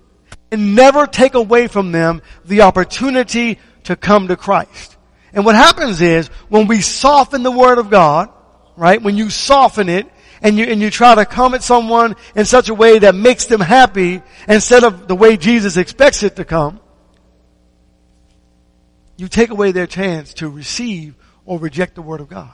and 0.50 0.74
never 0.74 1.06
take 1.06 1.34
away 1.34 1.68
from 1.68 1.92
them 1.92 2.22
the 2.44 2.62
opportunity 2.62 3.58
to 3.84 3.96
come 3.96 4.28
to 4.28 4.36
Christ. 4.36 4.96
And 5.32 5.44
what 5.44 5.54
happens 5.54 6.00
is 6.00 6.28
when 6.48 6.66
we 6.66 6.80
soften 6.80 7.42
the 7.42 7.50
word 7.50 7.78
of 7.78 7.90
God, 7.90 8.30
right? 8.76 9.00
When 9.00 9.16
you 9.16 9.30
soften 9.30 9.88
it 9.88 10.06
and 10.40 10.56
you, 10.56 10.64
and 10.64 10.80
you 10.80 10.90
try 10.90 11.14
to 11.14 11.26
come 11.26 11.54
at 11.54 11.62
someone 11.62 12.16
in 12.34 12.46
such 12.46 12.68
a 12.70 12.74
way 12.74 12.98
that 13.00 13.14
makes 13.14 13.46
them 13.46 13.60
happy 13.60 14.22
instead 14.48 14.84
of 14.84 15.06
the 15.06 15.14
way 15.14 15.36
Jesus 15.36 15.76
expects 15.76 16.22
it 16.22 16.36
to 16.36 16.44
come, 16.44 16.80
you 19.16 19.28
take 19.28 19.50
away 19.50 19.72
their 19.72 19.86
chance 19.86 20.34
to 20.34 20.48
receive 20.48 21.14
or 21.44 21.58
reject 21.58 21.94
the 21.94 22.02
word 22.02 22.20
of 22.20 22.28
God. 22.28 22.52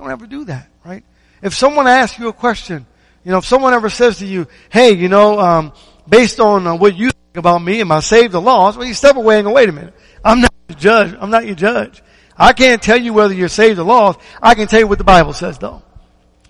Don't 0.00 0.10
ever 0.10 0.26
do 0.26 0.46
that, 0.46 0.66
right? 0.82 1.04
If 1.42 1.54
someone 1.54 1.86
asks 1.86 2.18
you 2.18 2.28
a 2.28 2.32
question, 2.32 2.86
you 3.22 3.32
know, 3.32 3.36
if 3.36 3.44
someone 3.44 3.74
ever 3.74 3.90
says 3.90 4.20
to 4.20 4.26
you, 4.26 4.46
hey, 4.70 4.92
you 4.92 5.10
know, 5.10 5.38
um, 5.38 5.72
based 6.08 6.40
on 6.40 6.66
uh, 6.66 6.74
what 6.74 6.96
you 6.96 7.10
think 7.10 7.36
about 7.36 7.58
me, 7.58 7.82
am 7.82 7.92
I 7.92 8.00
saved 8.00 8.34
or 8.34 8.40
lost? 8.40 8.78
Well, 8.78 8.86
you 8.86 8.94
step 8.94 9.16
away 9.16 9.36
and 9.40 9.46
go, 9.46 9.52
wait 9.52 9.68
a 9.68 9.72
minute. 9.72 9.92
I'm 10.24 10.40
not 10.40 10.54
your 10.70 10.78
judge. 10.78 11.14
I'm 11.20 11.28
not 11.28 11.44
your 11.44 11.54
judge. 11.54 12.02
I 12.34 12.54
can't 12.54 12.80
tell 12.82 12.98
you 12.98 13.12
whether 13.12 13.34
you're 13.34 13.48
saved 13.48 13.78
or 13.78 13.82
lost. 13.82 14.20
I 14.42 14.54
can 14.54 14.68
tell 14.68 14.80
you 14.80 14.86
what 14.86 14.96
the 14.96 15.04
Bible 15.04 15.34
says 15.34 15.58
though. 15.58 15.82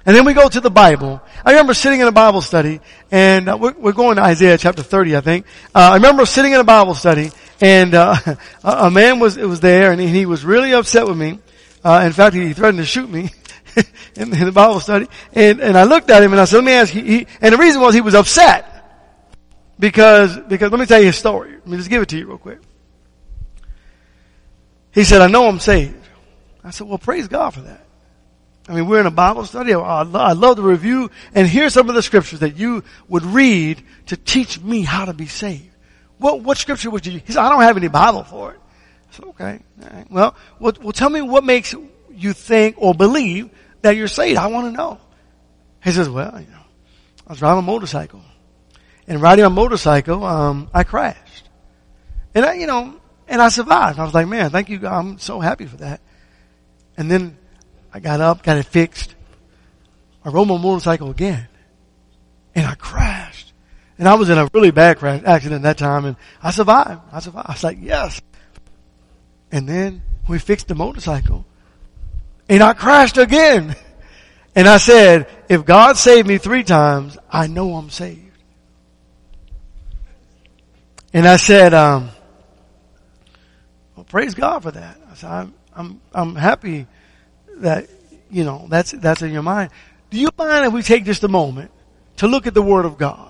And 0.07 0.15
then 0.15 0.25
we 0.25 0.33
go 0.33 0.49
to 0.49 0.61
the 0.61 0.71
Bible. 0.71 1.21
I 1.45 1.51
remember 1.51 1.75
sitting 1.75 1.99
in 1.99 2.07
a 2.07 2.13
Bible 2.13 2.43
study 2.43 2.81
and 3.11 3.49
uh, 3.49 3.59
we're, 3.61 3.73
we're, 3.73 3.93
going 3.93 4.15
to 4.15 4.23
Isaiah 4.23 4.59
chapter 4.59 4.85
30, 4.85 5.17
I 5.17 5.23
think. 5.23 5.47
Uh, 5.75 5.91
I 5.91 5.95
remember 5.95 6.25
sitting 6.25 6.53
in 6.53 6.61
a 6.61 6.65
Bible 6.65 6.95
study 6.95 7.33
and, 7.61 7.95
uh, 7.95 8.15
a 8.63 8.93
man 8.93 9.19
was, 9.19 9.37
was 9.37 9.59
there 9.59 9.91
and 9.91 10.01
he 10.01 10.25
was 10.25 10.45
really 10.45 10.73
upset 10.73 11.09
with 11.09 11.19
me. 11.19 11.41
Uh, 11.83 12.05
in 12.07 12.13
fact, 12.13 12.37
he 12.37 12.53
threatened 12.53 12.79
to 12.79 12.85
shoot 12.85 13.11
me. 13.11 13.31
in, 14.17 14.33
in, 14.33 14.45
the 14.45 14.53
Bible 14.53 14.81
study, 14.81 15.07
and 15.33 15.61
and 15.61 15.77
I 15.77 15.85
looked 15.85 16.11
at 16.11 16.23
him 16.23 16.33
and 16.33 16.41
I 16.41 16.45
said, 16.45 16.57
"Let 16.57 16.65
me 16.65 16.73
ask 16.73 16.95
you." 16.95 17.03
He, 17.03 17.27
and 17.41 17.55
the 17.55 17.59
reason 17.59 17.81
was 17.81 17.95
he 17.95 18.01
was 18.01 18.15
upset 18.15 18.81
because, 19.81 20.39
because 20.39 20.71
let 20.71 20.79
me 20.79 20.87
tell 20.87 21.01
you 21.01 21.07
his 21.07 21.17
story. 21.17 21.53
Let 21.53 21.67
me 21.67 21.77
just 21.79 21.89
give 21.89 22.03
it 22.03 22.11
to 22.11 22.19
you 22.19 22.27
real 22.27 22.39
quick. 22.39 22.61
He 24.93 25.05
said, 25.05 25.23
I 25.23 25.27
know 25.27 25.49
I'm 25.49 25.59
saved. 25.59 25.97
I 26.63 26.71
said, 26.71 26.87
well, 26.87 26.99
praise 26.99 27.29
God 27.29 27.51
for 27.55 27.63
that. 27.63 27.87
I 28.69 28.75
mean, 28.75 28.87
we're 28.87 29.01
in 29.01 29.07
a 29.07 29.11
Bible 29.11 29.47
study. 29.47 29.73
I 29.73 30.03
love 30.03 30.57
the 30.57 30.63
review. 30.63 31.11
And 31.35 31.49
here's 31.49 31.73
some 31.73 31.89
of 31.89 31.95
the 31.95 32.03
scriptures 32.03 32.41
that 32.41 32.57
you 32.57 32.85
would 33.09 33.25
read 33.25 33.83
to 34.07 34.17
teach 34.17 34.61
me 34.61 34.83
how 34.83 35.07
to 35.07 35.15
be 35.15 35.27
saved. 35.27 35.71
What, 36.19 36.43
what 36.43 36.59
scripture 36.59 36.91
would 36.91 37.07
you, 37.07 37.19
he 37.19 37.33
said, 37.33 37.43
I 37.43 37.49
don't 37.49 37.63
have 37.63 37.79
any 37.79 37.89
Bible 37.89 38.25
for 38.25 38.53
it. 38.53 38.61
I 39.11 39.15
said, 39.15 39.25
okay. 39.27 39.61
Well, 40.11 40.37
well, 40.59 40.75
well, 40.83 40.93
tell 40.93 41.09
me 41.09 41.23
what 41.23 41.43
makes 41.43 41.75
you 42.23 42.33
think 42.33 42.77
or 42.79 42.95
believe 42.95 43.51
that 43.83 43.97
you're 43.97 44.09
saved. 44.09 44.39
I 44.39 44.49
want 44.49 44.67
to 44.67 44.73
know. 44.73 44.99
He 45.83 45.93
says, 45.93 46.09
well, 46.09 46.39
you 46.39 46.47
know, 46.47 46.63
I 47.27 47.33
was 47.33 47.39
driving 47.39 47.61
a 47.61 47.67
motorcycle 47.67 48.23
and 49.11 49.21
riding 49.21 49.45
a 49.45 49.51
motorcycle, 49.51 50.25
um, 50.25 50.71
I 50.73 50.85
crashed. 50.85 51.49
And 52.33 52.45
I, 52.45 52.55
you 52.55 52.69
know, 52.69 52.95
and 53.27 53.43
I 53.43 53.49
survived. 53.49 53.99
I 53.99 54.05
was 54.05 54.15
like, 54.15 54.29
man, 54.29 54.51
thank 54.51 54.69
you. 54.69 54.79
God. 54.79 54.99
I'm 54.99 55.19
so 55.19 55.41
happy 55.41 55.67
for 55.67 55.79
that. 55.79 56.01
And 56.97 57.11
then 57.11 57.37
I 57.93 57.99
got 57.99 58.21
up, 58.21 58.45
got 58.45 58.59
it 58.59 58.67
fixed. 58.67 59.17
I 60.25 60.29
rode 60.29 60.47
my 60.47 60.59
motorcycle 60.59 61.11
again 61.11 61.49
and 62.55 62.67
I 62.67 62.75
crashed. 62.75 63.53
And 63.99 64.09
I 64.09 64.15
was 64.15 64.31
in 64.31 64.39
a 64.39 64.49
really 64.55 64.71
bad 64.71 64.99
crash 64.99 65.23
accident 65.25 65.65
that 65.65 65.77
time 65.77 66.05
and 66.05 66.17
I 66.41 66.53
survived. 66.53 67.01
I 67.11 67.21
survived. 67.21 67.49
I 67.49 67.53
was 67.53 67.65
like, 67.65 67.79
yes. 67.81 68.21
And 69.51 69.69
then 69.69 70.03
we 70.29 70.39
fixed 70.39 70.69
the 70.69 70.77
motorcycle 70.77 71.45
and 72.51 72.65
I 72.65 72.73
crashed 72.75 73.17
again. 73.17 73.77
And 74.57 74.69
I 74.69 74.79
said, 74.79 75.29
if 75.49 75.65
God 75.65 75.97
saved 75.97 76.27
me 76.27 76.39
three 76.39 76.65
times, 76.65 77.17
I 77.31 77.47
know 77.47 77.77
I'm 77.77 77.91
saved. 77.91 78.37
And 81.13 81.27
I 81.29 81.37
said, 81.37 81.73
um, 81.73 82.11
well, 83.95 84.05
praise 84.05 84.35
God 84.35 84.65
for 84.65 84.73
that. 84.73 84.99
I 85.11 85.15
said, 85.15 85.31
I'm, 85.31 85.55
I'm, 85.73 86.01
I'm 86.13 86.35
happy 86.35 86.89
that, 87.59 87.89
you 88.31 88.43
know, 88.43 88.67
that's, 88.69 88.91
that's 88.91 89.23
in 89.23 89.31
your 89.31 89.43
mind. 89.43 89.71
Do 90.11 90.19
you 90.19 90.29
mind 90.37 90.67
if 90.67 90.73
we 90.73 90.83
take 90.83 91.05
just 91.05 91.23
a 91.23 91.29
moment 91.29 91.71
to 92.17 92.27
look 92.27 92.49
at 92.49 92.55
the 92.55 92.63
Word 92.63 92.85
of 92.85 92.99
God? 92.99 93.29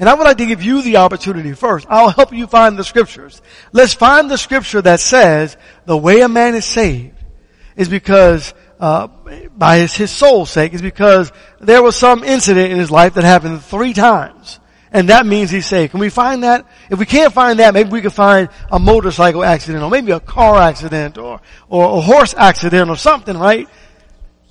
And 0.00 0.08
I 0.08 0.14
would 0.14 0.24
like 0.24 0.38
to 0.38 0.46
give 0.46 0.62
you 0.62 0.82
the 0.82 0.96
opportunity 0.96 1.52
first. 1.52 1.86
I'll 1.88 2.10
help 2.10 2.32
you 2.32 2.48
find 2.48 2.76
the 2.76 2.84
scriptures. 2.84 3.42
Let's 3.70 3.94
find 3.94 4.28
the 4.28 4.38
scripture 4.38 4.82
that 4.82 4.98
says 4.98 5.56
the 5.84 5.96
way 5.96 6.22
a 6.22 6.28
man 6.28 6.56
is 6.56 6.64
saved 6.64 7.19
is 7.80 7.88
because, 7.88 8.54
uh, 8.78 9.08
by 9.56 9.78
his, 9.78 9.94
his 9.94 10.10
soul's 10.10 10.50
sake 10.50 10.74
is 10.74 10.82
because 10.82 11.32
there 11.60 11.82
was 11.82 11.96
some 11.96 12.22
incident 12.22 12.70
in 12.70 12.78
his 12.78 12.90
life 12.90 13.14
that 13.14 13.24
happened 13.24 13.62
three 13.62 13.94
times 13.94 14.60
And 14.92 15.08
that 15.08 15.24
means 15.24 15.50
he's 15.50 15.66
saved. 15.66 15.92
Can 15.92 16.00
we 16.00 16.10
find 16.10 16.42
that? 16.42 16.66
If 16.90 16.98
we 16.98 17.06
can't 17.06 17.32
find 17.32 17.60
that, 17.60 17.74
maybe 17.74 17.90
we 17.90 18.00
can 18.00 18.10
find 18.10 18.48
a 18.72 18.78
motorcycle 18.78 19.44
accident 19.44 19.84
or 19.84 19.90
maybe 19.90 20.10
a 20.10 20.18
car 20.18 20.58
accident 20.58 21.16
or, 21.16 21.40
or 21.68 21.98
a 21.98 22.00
horse 22.00 22.34
accident 22.36 22.90
or 22.90 22.96
something, 22.96 23.38
right? 23.38 23.68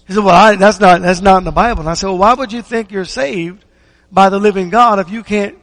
He 0.08 0.14
said, 0.14 0.24
well, 0.24 0.36
I, 0.36 0.56
that's 0.56 0.80
not, 0.80 1.02
that's 1.02 1.22
not 1.22 1.40
in 1.40 1.44
the 1.44 1.52
Bible. 1.52 1.82
And 1.82 1.90
I 1.90 1.94
said, 1.94 2.08
well, 2.08 2.18
why 2.18 2.34
would 2.34 2.54
you 2.54 2.62
think 2.62 2.92
you're 2.92 3.06
saved 3.06 3.66
by 4.12 4.30
the 4.30 4.40
living 4.40 4.70
God 4.70 5.00
if 5.00 5.10
you 5.10 5.24
can't, 5.24 5.58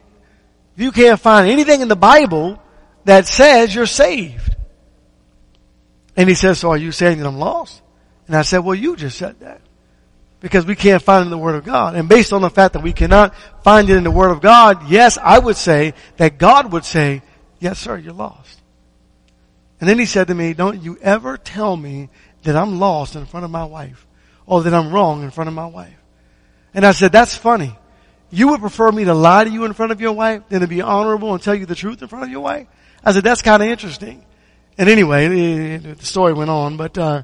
if 0.75 0.83
you 0.83 0.91
can't 0.91 1.19
find 1.19 1.49
anything 1.49 1.81
in 1.81 1.87
the 1.87 1.95
Bible 1.95 2.61
that 3.05 3.27
says 3.27 3.73
you're 3.73 3.87
saved? 3.87 4.56
And 6.17 6.27
he 6.27 6.35
says, 6.35 6.59
so 6.59 6.71
are 6.71 6.77
you 6.77 6.91
saying 6.91 7.19
that 7.19 7.27
I'm 7.27 7.37
lost? 7.37 7.81
And 8.25 8.35
I 8.35 8.41
said, 8.41 8.59
well, 8.59 8.75
you 8.75 8.95
just 8.95 9.17
said 9.17 9.39
that 9.39 9.61
because 10.39 10.65
we 10.65 10.75
can't 10.75 11.01
find 11.01 11.21
it 11.21 11.25
in 11.25 11.31
the 11.31 11.37
Word 11.37 11.55
of 11.55 11.63
God. 11.63 11.95
And 11.95 12.09
based 12.09 12.33
on 12.33 12.41
the 12.41 12.49
fact 12.49 12.73
that 12.73 12.83
we 12.83 12.91
cannot 12.91 13.33
find 13.63 13.89
it 13.89 13.95
in 13.95 14.03
the 14.03 14.11
Word 14.11 14.31
of 14.31 14.41
God, 14.41 14.89
yes, 14.89 15.17
I 15.21 15.39
would 15.39 15.55
say 15.55 15.93
that 16.17 16.37
God 16.37 16.73
would 16.73 16.85
say, 16.85 17.21
yes 17.59 17.79
sir, 17.79 17.97
you're 17.97 18.13
lost. 18.13 18.61
And 19.79 19.87
then 19.87 19.99
he 19.99 20.05
said 20.05 20.27
to 20.27 20.33
me, 20.33 20.53
don't 20.53 20.81
you 20.81 20.97
ever 21.01 21.37
tell 21.37 21.77
me 21.77 22.09
that 22.43 22.55
I'm 22.55 22.79
lost 22.79 23.15
in 23.15 23.25
front 23.25 23.45
of 23.45 23.51
my 23.51 23.65
wife 23.65 24.07
or 24.45 24.63
that 24.63 24.73
I'm 24.73 24.91
wrong 24.91 25.23
in 25.23 25.29
front 25.31 25.47
of 25.47 25.53
my 25.53 25.67
wife. 25.67 25.93
And 26.73 26.85
I 26.85 26.91
said, 26.91 27.11
that's 27.11 27.35
funny. 27.35 27.77
You 28.29 28.49
would 28.49 28.59
prefer 28.59 28.91
me 28.91 29.05
to 29.05 29.13
lie 29.13 29.43
to 29.43 29.49
you 29.49 29.65
in 29.65 29.73
front 29.73 29.91
of 29.91 30.01
your 30.01 30.13
wife 30.13 30.43
than 30.49 30.61
to 30.61 30.67
be 30.67 30.81
honorable 30.81 31.33
and 31.33 31.41
tell 31.41 31.55
you 31.55 31.65
the 31.65 31.75
truth 31.75 32.01
in 32.01 32.07
front 32.07 32.25
of 32.25 32.31
your 32.31 32.41
wife? 32.41 32.67
I 33.03 33.13
said, 33.13 33.23
that's 33.23 33.41
kind 33.41 33.61
of 33.61 33.69
interesting. 33.69 34.25
And 34.77 34.89
anyway, 34.89 35.77
the 35.77 36.05
story 36.05 36.33
went 36.33 36.49
on, 36.49 36.77
but, 36.77 36.97
uh, 36.97 37.23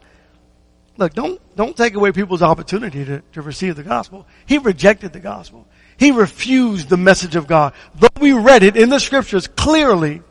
Look, 0.97 1.13
don't, 1.13 1.41
don't 1.55 1.75
take 1.75 1.95
away 1.95 2.11
people's 2.11 2.43
opportunity 2.43 3.03
to, 3.05 3.21
to 3.33 3.41
receive 3.41 3.75
the 3.75 3.83
gospel. 3.83 4.27
He 4.45 4.59
rejected 4.59 5.11
the 5.11 5.19
gospel. 5.19 5.67
He 5.97 6.11
refused 6.11 6.89
the 6.89 6.97
message 6.97 7.35
of 7.35 7.47
God. 7.47 7.73
Though 7.95 8.09
we 8.19 8.33
read 8.33 8.63
it 8.63 8.77
in 8.77 8.89
the 8.89 8.99
scriptures 8.99 9.47
clearly, 9.47 10.21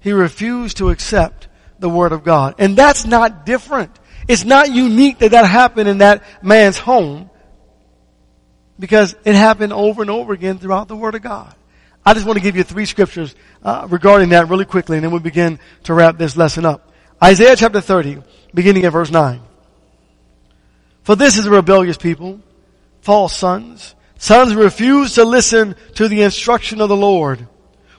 he 0.00 0.12
refused 0.12 0.76
to 0.76 0.90
accept 0.90 1.48
the 1.80 1.88
word 1.88 2.12
of 2.12 2.22
God. 2.22 2.54
And 2.58 2.76
that's 2.76 3.06
not 3.06 3.44
different. 3.44 3.90
It's 4.28 4.44
not 4.44 4.70
unique 4.70 5.18
that 5.18 5.32
that 5.32 5.46
happened 5.46 5.88
in 5.88 5.98
that 5.98 6.22
man's 6.42 6.78
home 6.78 7.30
because 8.78 9.16
it 9.24 9.34
happened 9.34 9.72
over 9.72 10.02
and 10.02 10.10
over 10.10 10.32
again 10.32 10.58
throughout 10.58 10.86
the 10.86 10.96
word 10.96 11.16
of 11.16 11.22
God. 11.22 11.54
I 12.08 12.14
just 12.14 12.24
want 12.24 12.38
to 12.38 12.42
give 12.42 12.56
you 12.56 12.62
three 12.62 12.86
scriptures 12.86 13.34
uh, 13.62 13.86
regarding 13.90 14.30
that 14.30 14.48
really 14.48 14.64
quickly 14.64 14.96
and 14.96 15.04
then 15.04 15.10
we'll 15.10 15.20
begin 15.20 15.58
to 15.84 15.92
wrap 15.92 16.16
this 16.16 16.38
lesson 16.38 16.64
up. 16.64 16.90
Isaiah 17.22 17.54
chapter 17.54 17.82
30, 17.82 18.22
beginning 18.54 18.86
at 18.86 18.92
verse 18.92 19.10
9. 19.10 19.42
For 21.02 21.16
this 21.16 21.36
is 21.36 21.44
a 21.44 21.50
rebellious 21.50 21.98
people, 21.98 22.40
false 23.02 23.36
sons, 23.36 23.94
sons 24.16 24.52
who 24.52 24.62
refuse 24.62 25.16
to 25.16 25.24
listen 25.24 25.76
to 25.96 26.08
the 26.08 26.22
instruction 26.22 26.80
of 26.80 26.88
the 26.88 26.96
Lord, 26.96 27.46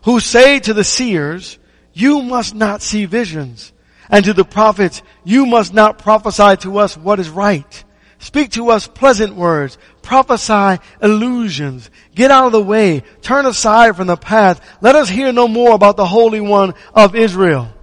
who 0.06 0.20
say 0.20 0.58
to 0.58 0.74
the 0.74 0.84
seers, 0.84 1.60
you 1.94 2.24
must 2.24 2.56
not 2.56 2.82
see 2.82 3.06
visions, 3.06 3.72
and 4.10 4.26
to 4.26 4.34
the 4.34 4.44
prophets, 4.44 5.04
you 5.24 5.46
must 5.46 5.72
not 5.72 6.00
prophesy 6.00 6.58
to 6.64 6.80
us 6.80 6.98
what 6.98 7.20
is 7.20 7.30
right. 7.30 7.84
Speak 8.20 8.52
to 8.52 8.70
us 8.70 8.86
pleasant 8.86 9.34
words, 9.34 9.78
prophesy 10.02 10.82
illusions, 11.02 11.90
get 12.14 12.32
out 12.32 12.48
of 12.48 12.52
the 12.52 12.62
way, 12.62 13.04
turn 13.22 13.46
aside 13.46 13.96
from 13.96 14.08
the 14.08 14.18
path, 14.18 14.62
let 14.82 14.96
us 14.96 15.08
hear 15.08 15.32
no 15.32 15.48
more 15.48 15.74
about 15.74 15.96
the 15.96 16.06
Holy 16.06 16.42
One 16.42 16.74
of 16.94 17.16
Israel. 17.16 17.74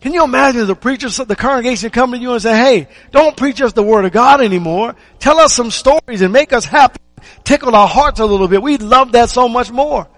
Can 0.00 0.14
you 0.14 0.24
imagine 0.24 0.66
the 0.66 0.74
preacher, 0.74 1.08
the 1.24 1.36
congregation 1.36 1.90
come 1.90 2.12
to 2.12 2.18
you 2.18 2.32
and 2.32 2.42
say, 2.42 2.56
hey, 2.56 2.88
don't 3.12 3.36
preach 3.36 3.60
us 3.60 3.72
the 3.72 3.84
word 3.84 4.04
of 4.04 4.10
God 4.10 4.40
anymore. 4.40 4.96
Tell 5.20 5.38
us 5.38 5.52
some 5.52 5.70
stories 5.70 6.22
and 6.22 6.32
make 6.32 6.52
us 6.52 6.64
happy. 6.64 6.98
Tickle 7.44 7.76
our 7.76 7.86
hearts 7.86 8.18
a 8.18 8.26
little 8.26 8.48
bit. 8.48 8.62
We'd 8.62 8.82
love 8.82 9.12
that 9.12 9.30
so 9.30 9.48
much 9.48 9.70
more. 9.70 10.08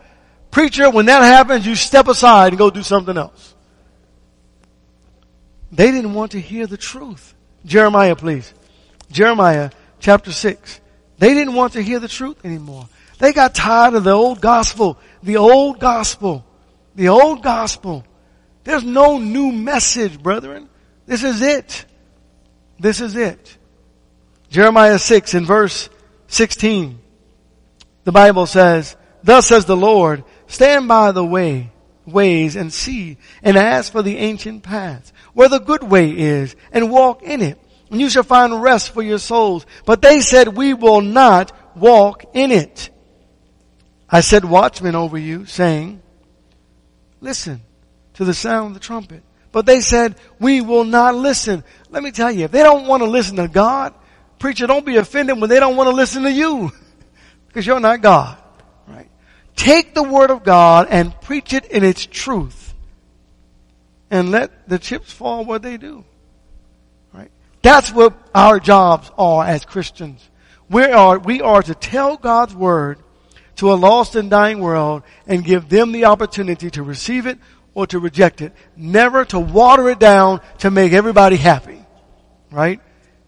Preacher, 0.50 0.88
when 0.88 1.06
that 1.06 1.22
happens, 1.22 1.66
you 1.66 1.74
step 1.74 2.08
aside 2.08 2.52
and 2.52 2.58
go 2.58 2.70
do 2.70 2.82
something 2.82 3.16
else. 3.16 3.54
They 5.70 5.90
didn't 5.90 6.14
want 6.14 6.32
to 6.32 6.40
hear 6.40 6.66
the 6.66 6.76
truth. 6.76 7.34
Jeremiah, 7.66 8.16
please. 8.16 8.54
Jeremiah 9.14 9.70
chapter 10.00 10.32
6. 10.32 10.80
They 11.18 11.34
didn't 11.34 11.54
want 11.54 11.74
to 11.74 11.82
hear 11.82 12.00
the 12.00 12.08
truth 12.08 12.44
anymore. 12.44 12.88
They 13.18 13.32
got 13.32 13.54
tired 13.54 13.94
of 13.94 14.02
the 14.02 14.10
old 14.10 14.40
gospel. 14.40 14.98
The 15.22 15.36
old 15.36 15.78
gospel. 15.78 16.44
The 16.96 17.08
old 17.08 17.42
gospel. 17.42 18.04
There's 18.64 18.82
no 18.82 19.18
new 19.18 19.52
message, 19.52 20.20
brethren. 20.20 20.68
This 21.06 21.22
is 21.22 21.42
it. 21.42 21.84
This 22.80 23.00
is 23.00 23.14
it. 23.14 23.56
Jeremiah 24.50 24.98
6 24.98 25.34
in 25.34 25.44
verse 25.44 25.88
16. 26.26 26.98
The 28.02 28.12
Bible 28.12 28.46
says, 28.46 28.96
Thus 29.22 29.46
says 29.46 29.64
the 29.64 29.76
Lord, 29.76 30.24
stand 30.48 30.88
by 30.88 31.12
the 31.12 31.24
way, 31.24 31.70
ways 32.04 32.56
and 32.56 32.72
see 32.72 33.18
and 33.44 33.56
ask 33.56 33.92
for 33.92 34.02
the 34.02 34.16
ancient 34.16 34.64
paths 34.64 35.12
where 35.34 35.48
the 35.48 35.60
good 35.60 35.84
way 35.84 36.10
is 36.10 36.56
and 36.72 36.90
walk 36.90 37.22
in 37.22 37.40
it 37.40 37.58
and 37.94 38.00
you 38.00 38.10
shall 38.10 38.24
find 38.24 38.60
rest 38.60 38.90
for 38.90 39.02
your 39.02 39.20
souls. 39.20 39.64
But 39.86 40.02
they 40.02 40.18
said, 40.18 40.48
we 40.48 40.74
will 40.74 41.00
not 41.00 41.52
walk 41.76 42.24
in 42.34 42.50
it. 42.50 42.90
I 44.10 44.20
said 44.20 44.44
watchmen 44.44 44.96
over 44.96 45.16
you 45.16 45.46
saying, 45.46 46.02
listen, 47.20 47.62
to 48.14 48.24
the 48.24 48.34
sound 48.34 48.66
of 48.66 48.74
the 48.74 48.80
trumpet. 48.80 49.22
But 49.52 49.64
they 49.64 49.80
said, 49.80 50.16
we 50.40 50.60
will 50.60 50.82
not 50.82 51.14
listen. 51.14 51.62
Let 51.88 52.02
me 52.02 52.10
tell 52.10 52.32
you, 52.32 52.46
if 52.46 52.50
they 52.50 52.64
don't 52.64 52.88
want 52.88 53.04
to 53.04 53.08
listen 53.08 53.36
to 53.36 53.46
God, 53.46 53.94
preacher, 54.40 54.66
don't 54.66 54.84
be 54.84 54.96
offended 54.96 55.40
when 55.40 55.48
they 55.48 55.60
don't 55.60 55.76
want 55.76 55.88
to 55.88 55.94
listen 55.94 56.24
to 56.24 56.32
you. 56.32 56.72
because 57.46 57.64
you're 57.64 57.78
not 57.78 58.00
God. 58.00 58.36
Right? 58.88 59.08
Take 59.54 59.94
the 59.94 60.02
word 60.02 60.32
of 60.32 60.42
God 60.42 60.88
and 60.90 61.14
preach 61.20 61.52
it 61.52 61.66
in 61.66 61.84
its 61.84 62.04
truth. 62.04 62.74
And 64.10 64.32
let 64.32 64.68
the 64.68 64.80
chips 64.80 65.12
fall 65.12 65.44
where 65.44 65.60
they 65.60 65.76
do. 65.76 66.04
That's 67.64 67.90
what 67.90 68.12
our 68.34 68.60
jobs 68.60 69.10
are 69.16 69.42
as 69.42 69.64
Christians. 69.64 70.28
We 70.68 70.84
are, 70.84 71.18
we 71.18 71.40
are 71.40 71.62
to 71.62 71.74
tell 71.74 72.18
God's 72.18 72.54
word 72.54 72.98
to 73.56 73.72
a 73.72 73.74
lost 73.74 74.16
and 74.16 74.28
dying 74.28 74.58
world 74.58 75.02
and 75.26 75.42
give 75.42 75.70
them 75.70 75.92
the 75.92 76.04
opportunity 76.04 76.68
to 76.72 76.82
receive 76.82 77.24
it 77.24 77.38
or 77.72 77.86
to 77.86 77.98
reject 77.98 78.42
it. 78.42 78.52
Never 78.76 79.24
to 79.24 79.40
water 79.40 79.88
it 79.88 79.98
down 79.98 80.42
to 80.58 80.70
make 80.70 80.92
everybody 80.92 81.36
happy. 81.36 81.82
Right? 82.50 82.82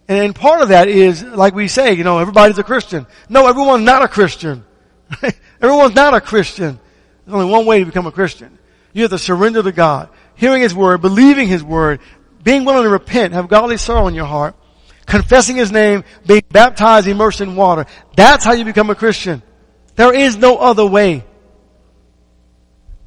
And 0.07 0.35
part 0.35 0.61
of 0.61 0.68
that 0.68 0.88
is, 0.88 1.22
like 1.22 1.55
we 1.55 1.66
say, 1.66 1.94
you 1.94 2.05
know, 2.05 2.18
everybody's 2.18 2.59
a 2.59 2.62
Christian. 2.62 3.07
No, 3.31 3.46
everyone's 3.49 3.87
not 3.87 4.03
a 4.03 4.09
Christian. 4.09 4.66
everyone's 5.62 5.94
not 5.94 6.12
a 6.12 6.20
Christian. 6.20 6.79
There's 7.25 7.35
only 7.35 7.51
one 7.51 7.64
way 7.64 7.79
to 7.79 7.87
become 7.87 8.07
a 8.07 8.12
Christian. 8.12 8.59
You 8.92 9.01
have 9.03 9.12
to 9.12 9.18
surrender 9.18 9.62
to 9.62 9.72
God. 9.72 10.11
Hearing 10.35 10.61
His 10.61 10.75
Word, 10.75 11.01
believing 11.01 11.49
His 11.49 11.64
Word, 11.64 12.01
being 12.46 12.64
willing 12.64 12.85
to 12.85 12.88
repent, 12.88 13.32
have 13.32 13.48
godly 13.48 13.76
sorrow 13.76 14.06
in 14.06 14.14
your 14.14 14.24
heart, 14.24 14.54
confessing 15.04 15.56
His 15.56 15.72
name, 15.72 16.04
being 16.24 16.44
baptized, 16.48 17.09
immersed 17.09 17.40
in 17.40 17.56
water. 17.56 17.87
That's 18.14 18.44
how 18.44 18.52
you 18.52 18.64
become 18.64 18.88
a 18.88 18.94
Christian. 18.94 19.42
There 19.96 20.14
is 20.14 20.37
no 20.37 20.56
other 20.56 20.87
way. 20.87 21.24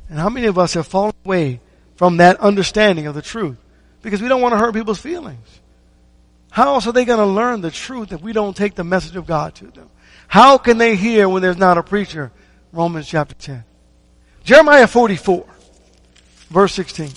And 0.10 0.20
how 0.20 0.28
many 0.28 0.48
of 0.48 0.60
us 0.60 0.74
have 0.74 0.88
fallen 0.88 1.14
away 1.24 1.62
from 1.96 2.18
that 2.18 2.42
understanding 2.42 3.08
of 3.08 3.16
the 3.16 3.22
truth? 3.22 3.58
Because 4.02 4.22
we 4.22 4.28
don't 4.28 4.42
want 4.42 4.56
to 4.56 4.58
hurt 4.58 4.74
people's 4.74 5.00
feelings. 5.00 5.48
How 6.52 6.74
else 6.74 6.86
are 6.88 6.92
they 6.92 7.06
going 7.06 7.20
to 7.20 7.26
learn 7.26 7.62
the 7.62 7.72
truth 7.72 8.12
if 8.12 8.22
we 8.22 8.34
don't 8.34 8.58
take 8.58 8.76
the 8.76 8.84
message 8.84 9.16
of 9.16 9.26
God 9.26 9.56
to 9.56 9.68
them? 9.68 9.90
How 10.28 10.58
can 10.58 10.78
they 10.78 10.98
hear 10.98 11.30
when 11.30 11.42
there's 11.42 11.56
not 11.56 11.78
a 11.78 11.84
preacher? 11.84 12.34
Romans 12.74 13.08
chapter 13.08 13.36
10. 13.36 13.64
Jeremiah 14.44 14.88
44, 14.88 15.46
verse 16.50 16.74
16. 16.74 17.10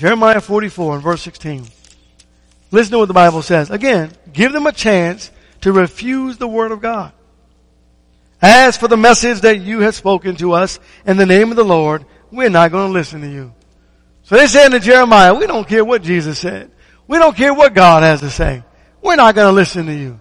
Jeremiah 0.00 0.40
44 0.40 0.94
and 0.94 1.02
verse 1.02 1.20
16. 1.20 1.66
Listen 2.70 2.92
to 2.92 2.98
what 3.00 3.08
the 3.08 3.12
Bible 3.12 3.42
says. 3.42 3.70
Again, 3.70 4.10
give 4.32 4.50
them 4.50 4.66
a 4.66 4.72
chance 4.72 5.30
to 5.60 5.72
refuse 5.72 6.38
the 6.38 6.48
word 6.48 6.72
of 6.72 6.80
God. 6.80 7.12
As 8.40 8.78
for 8.78 8.88
the 8.88 8.96
message 8.96 9.42
that 9.42 9.60
you 9.60 9.80
have 9.80 9.94
spoken 9.94 10.36
to 10.36 10.52
us 10.52 10.80
in 11.04 11.18
the 11.18 11.26
name 11.26 11.50
of 11.50 11.56
the 11.56 11.66
Lord, 11.66 12.06
we're 12.32 12.48
not 12.48 12.70
going 12.70 12.88
to 12.88 12.92
listen 12.94 13.20
to 13.20 13.28
you. 13.28 13.52
So 14.22 14.36
they 14.36 14.46
said 14.46 14.70
to 14.70 14.80
Jeremiah, 14.80 15.34
we 15.34 15.46
don't 15.46 15.68
care 15.68 15.84
what 15.84 16.02
Jesus 16.02 16.38
said. 16.38 16.70
We 17.06 17.18
don't 17.18 17.36
care 17.36 17.52
what 17.52 17.74
God 17.74 18.02
has 18.02 18.20
to 18.20 18.30
say. 18.30 18.62
We're 19.02 19.16
not 19.16 19.34
going 19.34 19.48
to 19.48 19.52
listen 19.52 19.84
to 19.84 19.94
you. 19.94 20.18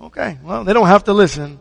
Okay, 0.00 0.38
well, 0.44 0.62
they 0.62 0.72
don't 0.72 0.86
have 0.86 1.04
to 1.04 1.14
listen. 1.14 1.58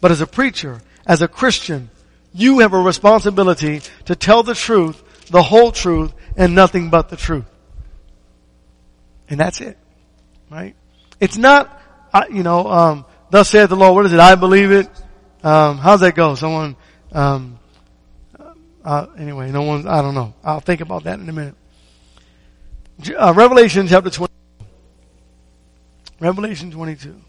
But 0.00 0.10
as 0.10 0.22
a 0.22 0.26
preacher, 0.26 0.80
as 1.06 1.22
a 1.22 1.28
Christian, 1.28 1.88
you 2.34 2.58
have 2.58 2.72
a 2.72 2.80
responsibility 2.80 3.82
to 4.06 4.16
tell 4.16 4.42
the 4.42 4.54
truth, 4.54 5.00
the 5.30 5.42
whole 5.42 5.70
truth, 5.70 6.12
and 6.40 6.54
nothing 6.54 6.88
but 6.88 7.10
the 7.10 7.16
truth. 7.16 7.44
And 9.28 9.38
that's 9.38 9.60
it. 9.60 9.76
Right? 10.50 10.74
It's 11.20 11.36
not, 11.36 11.80
you 12.30 12.42
know, 12.42 12.66
um, 12.66 13.04
thus 13.28 13.50
saith 13.50 13.68
the 13.68 13.76
Lord, 13.76 13.94
what 13.94 14.06
is 14.06 14.14
it? 14.14 14.18
I 14.18 14.34
believe 14.36 14.72
it. 14.72 14.88
Um, 15.44 15.76
how's 15.76 16.00
that 16.00 16.14
go? 16.14 16.34
Someone, 16.34 16.76
um, 17.12 17.58
uh, 18.82 19.06
anyway, 19.18 19.50
no 19.52 19.62
one, 19.62 19.86
I 19.86 20.00
don't 20.00 20.14
know. 20.14 20.32
I'll 20.42 20.60
think 20.60 20.80
about 20.80 21.04
that 21.04 21.20
in 21.20 21.28
a 21.28 21.32
minute. 21.32 21.54
Uh, 23.16 23.34
Revelation 23.36 23.86
chapter 23.86 24.08
20. 24.08 24.32
Revelation 26.20 26.70
22. 26.70 27.20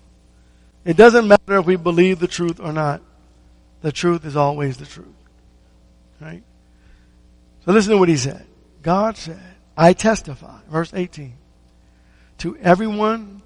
It 0.86 0.96
doesn't 0.96 1.28
matter 1.28 1.58
if 1.58 1.66
we 1.66 1.76
believe 1.76 2.20
the 2.20 2.28
truth 2.28 2.62
or 2.62 2.72
not. 2.72 3.02
the 3.82 3.92
truth 3.92 4.26
is 4.26 4.38
always 4.38 4.78
the 4.78 4.86
truth. 4.86 5.08
Right? 6.22 6.44
So 7.66 7.74
listen 7.74 7.92
to 7.92 7.98
what 7.98 8.08
he 8.08 8.16
said. 8.16 8.46
God 8.82 9.18
said, 9.18 9.42
I 9.78 9.94
testify, 9.94 10.60
verse 10.70 10.94
18, 10.94 11.34
to 12.40 12.58
everyone 12.58 13.42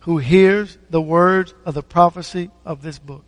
who 0.00 0.18
hears 0.18 0.78
the 0.88 1.00
words 1.00 1.54
of 1.64 1.74
the 1.74 1.82
prophecy 1.82 2.50
of 2.64 2.82
this 2.82 2.98
book. 2.98 3.24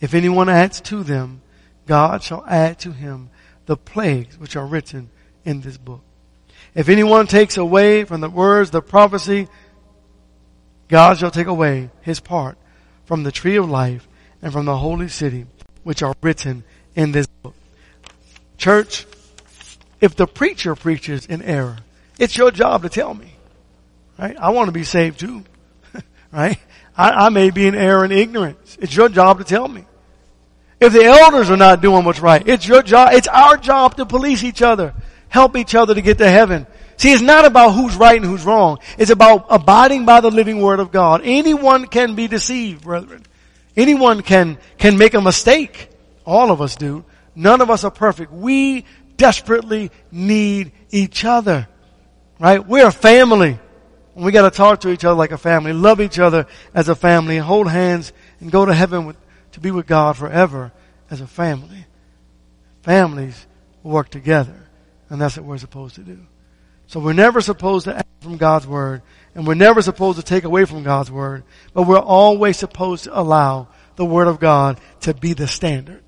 If 0.00 0.14
anyone 0.14 0.48
adds 0.48 0.80
to 0.82 1.02
them, 1.02 1.42
God 1.86 2.22
shall 2.22 2.44
add 2.46 2.78
to 2.80 2.92
him 2.92 3.30
the 3.66 3.76
plagues 3.76 4.38
which 4.38 4.56
are 4.56 4.66
written 4.66 5.10
in 5.44 5.60
this 5.60 5.76
book. 5.76 6.02
If 6.74 6.88
anyone 6.88 7.26
takes 7.26 7.56
away 7.56 8.04
from 8.04 8.20
the 8.20 8.28
words 8.28 8.70
the 8.70 8.82
prophecy, 8.82 9.48
God 10.88 11.18
shall 11.18 11.30
take 11.30 11.46
away 11.46 11.90
his 12.02 12.20
part 12.20 12.58
from 13.04 13.22
the 13.22 13.32
tree 13.32 13.56
of 13.56 13.68
life 13.68 14.06
and 14.42 14.52
from 14.52 14.66
the 14.66 14.76
holy 14.76 15.08
city 15.08 15.46
which 15.82 16.02
are 16.02 16.14
written 16.22 16.64
in 16.94 17.12
this 17.12 17.26
book. 17.26 17.54
Church, 18.58 19.06
if 20.00 20.16
the 20.16 20.26
preacher 20.26 20.74
preaches 20.74 21.26
in 21.26 21.42
error, 21.42 21.78
it's 22.18 22.36
your 22.36 22.50
job 22.50 22.82
to 22.82 22.88
tell 22.88 23.14
me. 23.14 23.32
Right? 24.18 24.36
I 24.36 24.50
want 24.50 24.68
to 24.68 24.72
be 24.72 24.84
saved 24.84 25.20
too. 25.20 25.44
right? 26.32 26.58
I, 26.96 27.26
I 27.26 27.28
may 27.28 27.50
be 27.50 27.66
in 27.66 27.74
error 27.74 28.04
and 28.04 28.12
ignorance. 28.12 28.78
It's 28.80 28.94
your 28.94 29.08
job 29.08 29.38
to 29.38 29.44
tell 29.44 29.68
me. 29.68 29.84
If 30.80 30.92
the 30.92 31.04
elders 31.04 31.50
are 31.50 31.56
not 31.56 31.80
doing 31.80 32.04
what's 32.04 32.20
right, 32.20 32.46
it's 32.46 32.66
your 32.66 32.82
job, 32.82 33.10
it's 33.12 33.28
our 33.28 33.56
job 33.56 33.96
to 33.96 34.04
police 34.04 34.44
each 34.44 34.60
other, 34.60 34.94
help 35.28 35.56
each 35.56 35.74
other 35.74 35.94
to 35.94 36.02
get 36.02 36.18
to 36.18 36.28
heaven. 36.28 36.66
See, 36.98 37.12
it's 37.12 37.22
not 37.22 37.44
about 37.44 37.72
who's 37.72 37.96
right 37.96 38.16
and 38.16 38.24
who's 38.24 38.44
wrong. 38.44 38.78
It's 38.98 39.10
about 39.10 39.46
abiding 39.50 40.06
by 40.06 40.20
the 40.20 40.30
living 40.30 40.60
word 40.60 40.80
of 40.80 40.90
God. 40.90 41.22
Anyone 41.24 41.86
can 41.86 42.14
be 42.14 42.26
deceived, 42.26 42.84
brethren. 42.84 43.22
Anyone 43.76 44.22
can, 44.22 44.58
can 44.78 44.96
make 44.96 45.14
a 45.14 45.20
mistake. 45.20 45.90
All 46.24 46.50
of 46.50 46.62
us 46.62 46.76
do. 46.76 47.04
None 47.34 47.60
of 47.60 47.70
us 47.70 47.84
are 47.84 47.90
perfect. 47.90 48.32
We 48.32 48.86
desperately 49.16 49.90
need 50.10 50.72
each 50.90 51.24
other. 51.24 51.68
Right? 52.38 52.66
We're 52.66 52.88
a 52.88 52.92
family. 52.92 53.58
And 54.14 54.24
we 54.24 54.32
gotta 54.32 54.54
talk 54.54 54.80
to 54.80 54.90
each 54.90 55.04
other 55.04 55.14
like 55.14 55.32
a 55.32 55.38
family, 55.38 55.72
love 55.72 56.00
each 56.00 56.18
other 56.18 56.46
as 56.74 56.88
a 56.88 56.94
family, 56.94 57.36
and 57.36 57.44
hold 57.44 57.68
hands 57.68 58.12
and 58.40 58.50
go 58.50 58.64
to 58.64 58.72
heaven 58.72 59.06
with, 59.06 59.16
to 59.52 59.60
be 59.60 59.70
with 59.70 59.86
God 59.86 60.16
forever 60.16 60.72
as 61.10 61.20
a 61.20 61.26
family. 61.26 61.86
Families 62.82 63.46
work 63.82 64.08
together. 64.08 64.68
And 65.08 65.20
that's 65.20 65.36
what 65.36 65.46
we're 65.46 65.58
supposed 65.58 65.96
to 65.96 66.02
do. 66.02 66.18
So 66.86 67.00
we're 67.00 67.12
never 67.12 67.40
supposed 67.40 67.84
to 67.84 67.96
act 67.96 68.08
from 68.20 68.36
God's 68.36 68.66
Word, 68.66 69.02
and 69.34 69.46
we're 69.46 69.54
never 69.54 69.82
supposed 69.82 70.18
to 70.18 70.24
take 70.24 70.44
away 70.44 70.64
from 70.64 70.82
God's 70.82 71.10
Word, 71.10 71.44
but 71.74 71.82
we're 71.82 71.98
always 71.98 72.56
supposed 72.56 73.04
to 73.04 73.18
allow 73.18 73.68
the 73.96 74.04
Word 74.04 74.28
of 74.28 74.38
God 74.38 74.80
to 75.00 75.14
be 75.14 75.32
the 75.32 75.48
standard. 75.48 76.02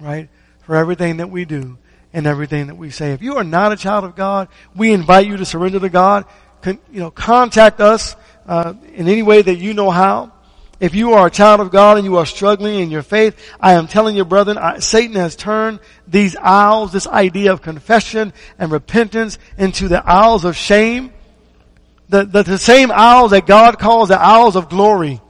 Right? 0.00 0.28
For 0.62 0.76
everything 0.76 1.18
that 1.18 1.30
we 1.30 1.44
do 1.44 1.78
and 2.12 2.26
everything 2.26 2.66
that 2.66 2.76
we 2.76 2.90
say. 2.90 3.12
If 3.12 3.22
you 3.22 3.36
are 3.36 3.44
not 3.44 3.72
a 3.72 3.76
child 3.76 4.04
of 4.04 4.16
God, 4.16 4.48
we 4.74 4.92
invite 4.92 5.26
you 5.26 5.36
to 5.36 5.44
surrender 5.44 5.80
to 5.80 5.88
God. 5.88 6.24
Con, 6.62 6.78
you 6.90 7.00
know, 7.00 7.10
contact 7.10 7.80
us 7.80 8.16
uh, 8.46 8.74
in 8.94 9.08
any 9.08 9.22
way 9.22 9.42
that 9.42 9.56
you 9.56 9.74
know 9.74 9.90
how. 9.90 10.32
If 10.80 10.94
you 10.94 11.12
are 11.12 11.26
a 11.26 11.30
child 11.30 11.60
of 11.60 11.70
God 11.70 11.98
and 11.98 12.06
you 12.06 12.16
are 12.16 12.26
struggling 12.26 12.80
in 12.80 12.90
your 12.90 13.02
faith, 13.02 13.38
I 13.60 13.74
am 13.74 13.86
telling 13.86 14.16
you, 14.16 14.24
brethren, 14.24 14.56
I, 14.56 14.78
Satan 14.78 15.14
has 15.16 15.36
turned 15.36 15.78
these 16.08 16.36
aisles, 16.36 16.90
this 16.90 17.06
idea 17.06 17.52
of 17.52 17.60
confession 17.60 18.32
and 18.58 18.72
repentance 18.72 19.38
into 19.58 19.88
the 19.88 20.04
aisles 20.04 20.44
of 20.44 20.56
shame. 20.56 21.12
The, 22.08 22.24
the, 22.24 22.42
the 22.42 22.58
same 22.58 22.90
aisles 22.90 23.32
that 23.32 23.46
God 23.46 23.78
calls 23.78 24.08
the 24.08 24.20
aisles 24.20 24.56
of 24.56 24.68
glory 24.68 25.20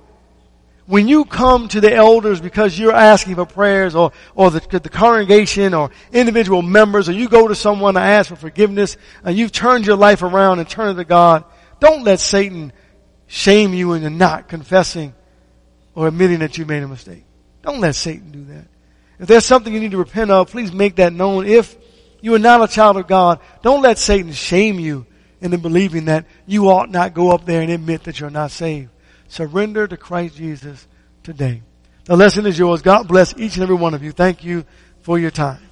when 0.90 1.06
you 1.06 1.24
come 1.24 1.68
to 1.68 1.80
the 1.80 1.94
elders 1.94 2.40
because 2.40 2.76
you're 2.76 2.92
asking 2.92 3.36
for 3.36 3.46
prayers 3.46 3.94
or, 3.94 4.10
or 4.34 4.50
the, 4.50 4.80
the 4.80 4.88
congregation 4.88 5.72
or 5.72 5.92
individual 6.12 6.62
members 6.62 7.08
or 7.08 7.12
you 7.12 7.28
go 7.28 7.46
to 7.46 7.54
someone 7.54 7.94
to 7.94 8.00
ask 8.00 8.28
for 8.28 8.34
forgiveness 8.34 8.96
and 9.22 9.38
you've 9.38 9.52
turned 9.52 9.86
your 9.86 9.94
life 9.94 10.24
around 10.24 10.58
and 10.58 10.68
turned 10.68 10.98
to 10.98 11.04
God, 11.04 11.44
don't 11.78 12.02
let 12.02 12.18
Satan 12.18 12.72
shame 13.28 13.72
you 13.72 13.92
into 13.92 14.10
not 14.10 14.48
confessing 14.48 15.14
or 15.94 16.08
admitting 16.08 16.40
that 16.40 16.58
you 16.58 16.66
made 16.66 16.82
a 16.82 16.88
mistake. 16.88 17.24
Don't 17.62 17.78
let 17.78 17.94
Satan 17.94 18.32
do 18.32 18.44
that. 18.46 18.66
If 19.20 19.28
there's 19.28 19.44
something 19.44 19.72
you 19.72 19.78
need 19.78 19.92
to 19.92 19.98
repent 19.98 20.32
of, 20.32 20.50
please 20.50 20.72
make 20.72 20.96
that 20.96 21.12
known. 21.12 21.46
If 21.46 21.76
you 22.20 22.34
are 22.34 22.40
not 22.40 22.68
a 22.68 22.72
child 22.72 22.96
of 22.96 23.06
God, 23.06 23.38
don't 23.62 23.80
let 23.80 23.96
Satan 23.96 24.32
shame 24.32 24.80
you 24.80 25.06
into 25.40 25.56
believing 25.56 26.06
that 26.06 26.26
you 26.46 26.68
ought 26.68 26.90
not 26.90 27.14
go 27.14 27.30
up 27.30 27.46
there 27.46 27.62
and 27.62 27.70
admit 27.70 28.02
that 28.04 28.18
you're 28.18 28.28
not 28.28 28.50
saved. 28.50 28.90
Surrender 29.30 29.86
to 29.86 29.96
Christ 29.96 30.36
Jesus 30.36 30.88
today. 31.22 31.62
The 32.04 32.16
lesson 32.16 32.46
is 32.46 32.58
yours. 32.58 32.82
God 32.82 33.06
bless 33.06 33.36
each 33.38 33.54
and 33.54 33.62
every 33.62 33.76
one 33.76 33.94
of 33.94 34.02
you. 34.02 34.10
Thank 34.10 34.42
you 34.42 34.64
for 35.02 35.20
your 35.20 35.30
time. 35.30 35.69